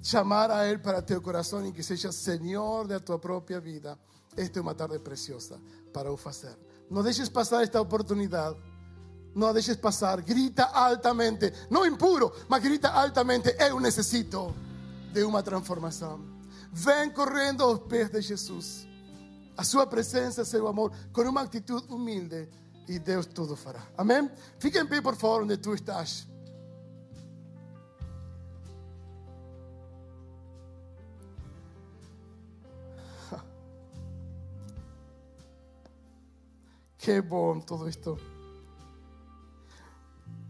chamar 0.00 0.52
a 0.52 0.64
Ele 0.68 0.78
para 0.78 1.02
teu 1.02 1.20
coração 1.20 1.66
e 1.66 1.72
que 1.72 1.82
seja 1.82 2.12
Senhor 2.12 2.86
da 2.86 3.00
tua 3.00 3.18
própria 3.18 3.58
vida. 3.58 3.98
Esta 4.36 4.60
é 4.60 4.62
uma 4.62 4.74
tarde 4.74 5.00
preciosa 5.00 5.60
para 5.92 6.12
o 6.12 6.16
fazer. 6.16 6.56
Não 6.88 7.02
passar 7.32 7.64
esta 7.64 7.80
oportunidade. 7.80 8.56
Não 9.34 9.52
deixes 9.52 9.76
passar. 9.76 10.20
Grita 10.22 10.64
altamente. 10.64 11.52
Não 11.68 11.84
impuro, 11.84 12.32
mas 12.48 12.62
grita 12.62 12.88
altamente. 12.88 13.54
Eu 13.58 13.80
necessito 13.80 14.54
de 15.12 15.24
uma 15.24 15.42
transformação. 15.42 16.29
Vem 16.72 17.10
correndo 17.10 17.62
aos 17.62 17.80
pés 17.80 18.10
de 18.10 18.20
Jesus. 18.20 18.86
A 19.56 19.64
sua 19.64 19.86
presença, 19.86 20.44
seu 20.44 20.66
amor, 20.66 20.92
com 21.12 21.22
uma 21.22 21.42
atitude 21.42 21.92
humilde. 21.92 22.48
E 22.88 22.98
Deus 22.98 23.26
tudo 23.26 23.54
fará. 23.56 23.86
Amém? 23.96 24.30
Fica 24.58 24.80
em 24.80 24.86
pé, 24.86 25.00
por 25.00 25.14
favor, 25.14 25.42
onde 25.42 25.56
tu 25.56 25.74
estás. 25.74 26.26
Que 37.00 37.20
bom 37.22 37.60
tudo 37.60 37.88
isto. 37.88 38.18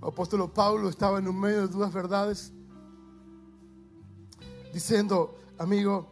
O 0.01 0.09
apóstolo 0.09 0.49
Paulo 0.49 0.89
estaba 0.89 1.19
en 1.19 1.33
medio 1.39 1.69
de 1.69 1.75
duas 1.75 1.93
verdades, 1.93 2.53
diciendo, 4.73 5.35
amigo, 5.61 6.09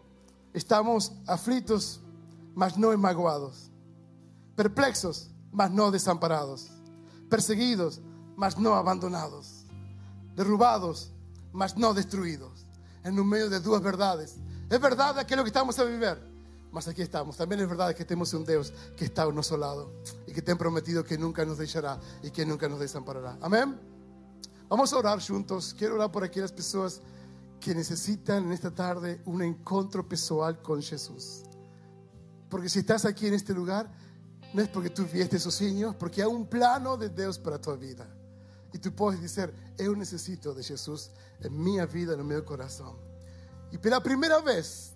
estamos 0.52 1.10
aflitos, 1.26 2.00
mas 2.54 2.76
no 2.76 2.92
emagoados, 2.92 3.70
perplexos, 4.54 5.30
mas 5.50 5.70
no 5.70 5.90
desamparados, 5.90 6.68
perseguidos, 7.30 8.00
mas 8.36 8.58
no 8.58 8.74
abandonados, 8.74 9.64
derrubados, 10.36 11.10
mas 11.50 11.78
no 11.78 11.94
destruidos, 11.94 12.66
en 13.04 13.18
un 13.18 13.26
medio 13.26 13.48
de 13.48 13.58
duas 13.60 13.82
verdades. 13.82 14.36
Es 14.68 14.80
verdad 14.80 15.18
aquello 15.18 15.42
que 15.44 15.48
estamos 15.48 15.78
a 15.78 15.84
vivir, 15.84 16.18
mas 16.70 16.86
aquí 16.86 17.00
estamos. 17.00 17.38
También 17.38 17.62
es 17.62 17.68
verdad 17.70 17.94
que 17.94 18.04
tenemos 18.04 18.34
un 18.34 18.44
Dios 18.44 18.70
que 18.98 19.06
está 19.06 19.22
a 19.22 19.32
nuestro 19.32 19.56
lado 19.56 19.90
y 20.26 20.32
que 20.34 20.42
te 20.42 20.52
ha 20.52 20.56
prometido 20.56 21.02
que 21.02 21.16
nunca 21.16 21.46
nos 21.46 21.56
dejará 21.56 21.98
y 22.22 22.30
que 22.30 22.44
nunca 22.44 22.68
nos 22.68 22.80
desamparará. 22.80 23.38
Amén. 23.40 23.80
Vamos 24.68 24.92
a 24.92 24.98
orar 24.98 25.26
juntos. 25.26 25.74
Quiero 25.78 25.94
orar 25.94 26.12
por 26.12 26.22
aquellas 26.22 26.52
personas 26.52 27.00
que 27.60 27.74
necesitan 27.74 28.44
en 28.44 28.52
esta 28.52 28.74
tarde 28.74 29.20
un 29.24 29.42
encuentro 29.42 30.08
pessoal 30.08 30.62
con 30.62 30.82
Jesús. 30.82 31.42
Porque 32.48 32.68
si 32.68 32.80
estás 32.80 33.04
aquí 33.04 33.26
en 33.26 33.34
este 33.34 33.52
lugar, 33.52 33.90
no 34.54 34.62
es 34.62 34.68
porque 34.68 34.90
tú 34.90 35.04
vieste 35.04 35.38
sozinho, 35.38 35.96
porque 35.98 36.22
hay 36.22 36.28
un 36.28 36.46
plano 36.46 36.96
de 36.96 37.08
Dios 37.08 37.38
para 37.38 37.60
tu 37.60 37.76
vida. 37.76 38.08
Y 38.72 38.78
tú 38.78 38.94
puedes 38.94 39.20
decir, 39.20 39.52
yo 39.78 39.94
necesito 39.94 40.54
de 40.54 40.62
Jesús 40.62 41.10
en 41.40 41.62
mi 41.62 41.78
vida, 41.86 42.14
en 42.14 42.26
mi 42.26 42.40
corazón. 42.42 42.96
Y 43.70 43.78
por 43.78 43.90
la 43.90 44.02
primera 44.02 44.40
vez 44.40 44.94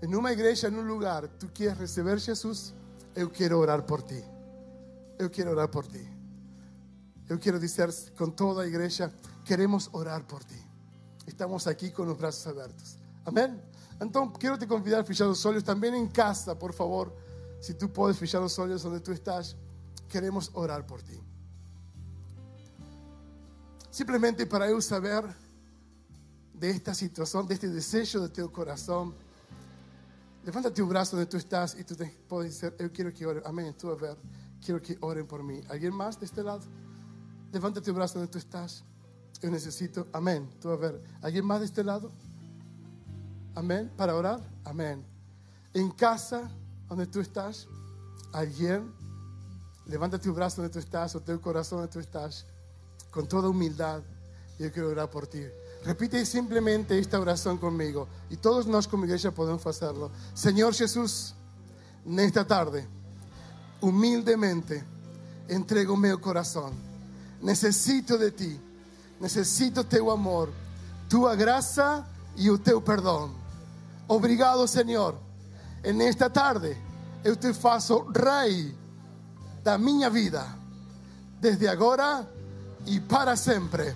en 0.00 0.14
una 0.14 0.32
iglesia, 0.32 0.68
en 0.68 0.78
un 0.78 0.86
lugar, 0.86 1.28
tú 1.38 1.48
quieres 1.52 1.78
recibir 1.78 2.20
Jesús, 2.20 2.72
yo 3.16 3.32
quiero 3.32 3.58
orar 3.58 3.84
por 3.84 4.02
ti. 4.02 4.22
Yo 5.18 5.30
quiero 5.30 5.52
orar 5.52 5.70
por 5.70 5.86
ti. 5.88 6.06
Yo 7.26 7.38
quiero 7.40 7.58
decir 7.58 7.88
con 8.16 8.34
toda 8.34 8.62
la 8.62 8.68
iglesia, 8.68 9.12
queremos 9.44 9.90
orar 9.92 10.26
por 10.26 10.44
ti. 10.44 10.67
Estamos 11.28 11.66
aquí 11.66 11.90
con 11.90 12.08
los 12.08 12.18
brazos 12.18 12.46
abiertos. 12.46 12.96
Amén. 13.26 13.60
Entonces, 14.00 14.38
quiero 14.38 14.58
te 14.58 14.66
convidar 14.66 15.00
a 15.00 15.04
fichar 15.04 15.26
los 15.26 15.44
olhos 15.44 15.62
también 15.62 15.94
en 15.94 16.08
casa, 16.08 16.58
por 16.58 16.72
favor. 16.72 17.14
Si 17.60 17.74
tú 17.74 17.92
puedes 17.92 18.18
fichar 18.18 18.40
los 18.40 18.58
olhos 18.58 18.82
donde 18.82 19.00
tú 19.00 19.12
estás, 19.12 19.54
queremos 20.08 20.50
orar 20.54 20.86
por 20.86 21.02
ti. 21.02 21.20
Simplemente 23.90 24.46
para 24.46 24.70
yo 24.70 24.80
saber 24.80 25.24
de 26.54 26.70
esta 26.70 26.94
situación, 26.94 27.46
de 27.46 27.54
este 27.54 27.68
deseo 27.68 28.22
de 28.22 28.30
tu 28.30 28.50
corazón. 28.50 29.14
Levanta 30.46 30.72
tu 30.72 30.86
brazo 30.86 31.16
donde 31.16 31.30
tú 31.30 31.36
estás 31.36 31.78
y 31.78 31.84
tú 31.84 31.94
te 31.94 32.06
puedes 32.26 32.58
decir, 32.58 32.74
yo 32.80 32.90
quiero 32.90 33.12
que 33.12 33.26
oren. 33.26 33.42
Amén, 33.44 33.74
tú 33.78 33.90
a 33.90 33.96
ver, 33.96 34.16
quiero 34.64 34.80
que 34.80 34.96
oren 35.02 35.26
por 35.26 35.42
mí. 35.42 35.60
¿Alguien 35.68 35.94
más 35.94 36.18
de 36.18 36.24
este 36.24 36.42
lado? 36.42 36.62
Levanta 37.52 37.82
tu 37.82 37.92
brazo 37.92 38.18
donde 38.18 38.32
tú 38.32 38.38
estás. 38.38 38.82
Yo 39.40 39.50
necesito, 39.50 40.08
amén, 40.12 40.50
tú 40.60 40.70
a 40.70 40.76
ver. 40.76 41.00
¿Alguien 41.22 41.44
más 41.44 41.60
de 41.60 41.66
este 41.66 41.84
lado? 41.84 42.10
Amén, 43.54 43.90
para 43.96 44.14
orar. 44.14 44.40
Amén. 44.64 45.04
En 45.72 45.90
casa 45.90 46.50
donde 46.88 47.06
tú 47.06 47.20
estás, 47.20 47.68
alguien, 48.32 48.92
levanta 49.86 50.18
tu 50.18 50.32
brazo 50.32 50.62
donde 50.62 50.72
tú 50.72 50.78
estás 50.78 51.14
o 51.14 51.20
tu 51.20 51.40
corazón 51.40 51.78
donde 51.78 51.92
tú 51.92 52.00
estás, 52.00 52.46
con 53.10 53.26
toda 53.26 53.48
humildad. 53.48 54.02
Yo 54.58 54.72
quiero 54.72 54.88
orar 54.88 55.10
por 55.10 55.26
ti. 55.26 55.42
Repite 55.84 56.26
simplemente 56.26 56.98
esta 56.98 57.20
oración 57.20 57.58
conmigo 57.58 58.08
y 58.30 58.36
todos 58.36 58.66
nós 58.66 58.88
como 58.88 59.04
iglesia 59.04 59.30
podemos 59.30 59.64
hacerlo. 59.66 60.10
Señor 60.34 60.74
Jesús, 60.74 61.34
en 62.04 62.18
esta 62.18 62.44
tarde, 62.44 62.86
humildemente 63.80 64.84
entrego 65.46 65.96
mi 65.96 66.10
corazón. 66.18 66.72
Necesito 67.40 68.18
de 68.18 68.32
ti, 68.32 68.60
necesito 69.20 69.84
teu 69.84 70.10
amor, 70.10 70.50
tua 71.08 71.34
graça 71.34 72.06
e 72.36 72.50
o 72.50 72.58
teu 72.58 72.80
perdão. 72.80 73.30
Obrigado, 74.06 74.66
Senhor. 74.66 75.16
En 75.84 76.00
esta 76.00 76.30
tarde 76.30 76.76
eu 77.24 77.36
te 77.36 77.52
faço 77.52 78.06
rei 78.14 78.74
da 79.62 79.76
minha 79.78 80.08
vida, 80.08 80.46
desde 81.40 81.68
agora 81.68 82.28
e 82.86 83.00
para 83.00 83.36
sempre. 83.36 83.94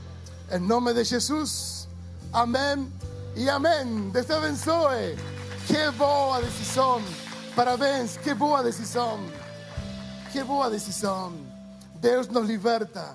Em 0.50 0.58
nome 0.58 0.92
de 0.92 1.04
Jesus. 1.04 1.88
Amém 2.32 2.90
e 3.34 3.48
amém. 3.48 4.10
Deus 4.10 4.26
te 4.26 4.32
abençoe. 4.32 5.16
Que 5.66 5.90
boa 5.92 6.40
decisão. 6.40 7.02
Parabéns, 7.54 8.16
que 8.16 8.34
boa 8.34 8.62
decisão. 8.62 9.18
Que 10.30 10.42
boa 10.44 10.68
decisão. 10.70 11.32
Deus 12.00 12.28
nos 12.28 12.46
liberta. 12.46 13.14